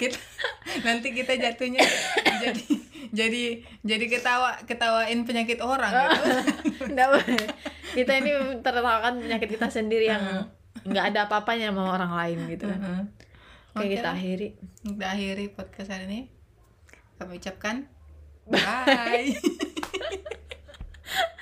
Kita 0.00 0.16
nanti 0.88 1.12
kita 1.12 1.36
jatuhnya 1.36 1.84
jadi 2.40 2.93
jadi 3.10 3.60
jadi 3.82 4.04
ketawa 4.08 4.56
ketawain 4.64 5.26
penyakit 5.26 5.58
orang 5.60 5.92
gitu. 5.92 6.24
Nggak 6.94 7.08
boleh. 7.10 7.46
kita 7.94 8.12
ini 8.18 8.32
tertawakan 8.62 9.22
penyakit 9.22 9.48
kita 9.54 9.68
sendiri 9.70 10.10
yang 10.10 10.50
nggak 10.84 11.14
ada 11.14 11.30
apa-apanya 11.30 11.70
sama 11.70 11.94
orang 11.94 12.12
lain 12.12 12.38
gitu 12.50 12.66
kan. 12.68 13.08
Oke 13.74 13.86
Oke 13.86 13.98
kita 13.98 14.10
lah. 14.10 14.18
akhiri. 14.18 14.48
Kita 14.82 15.06
akhiri 15.14 15.44
podcast 15.54 15.90
hari 15.90 16.04
ini. 16.10 16.20
Kami 17.18 17.38
ucapkan 17.38 17.86
bye 18.52 19.30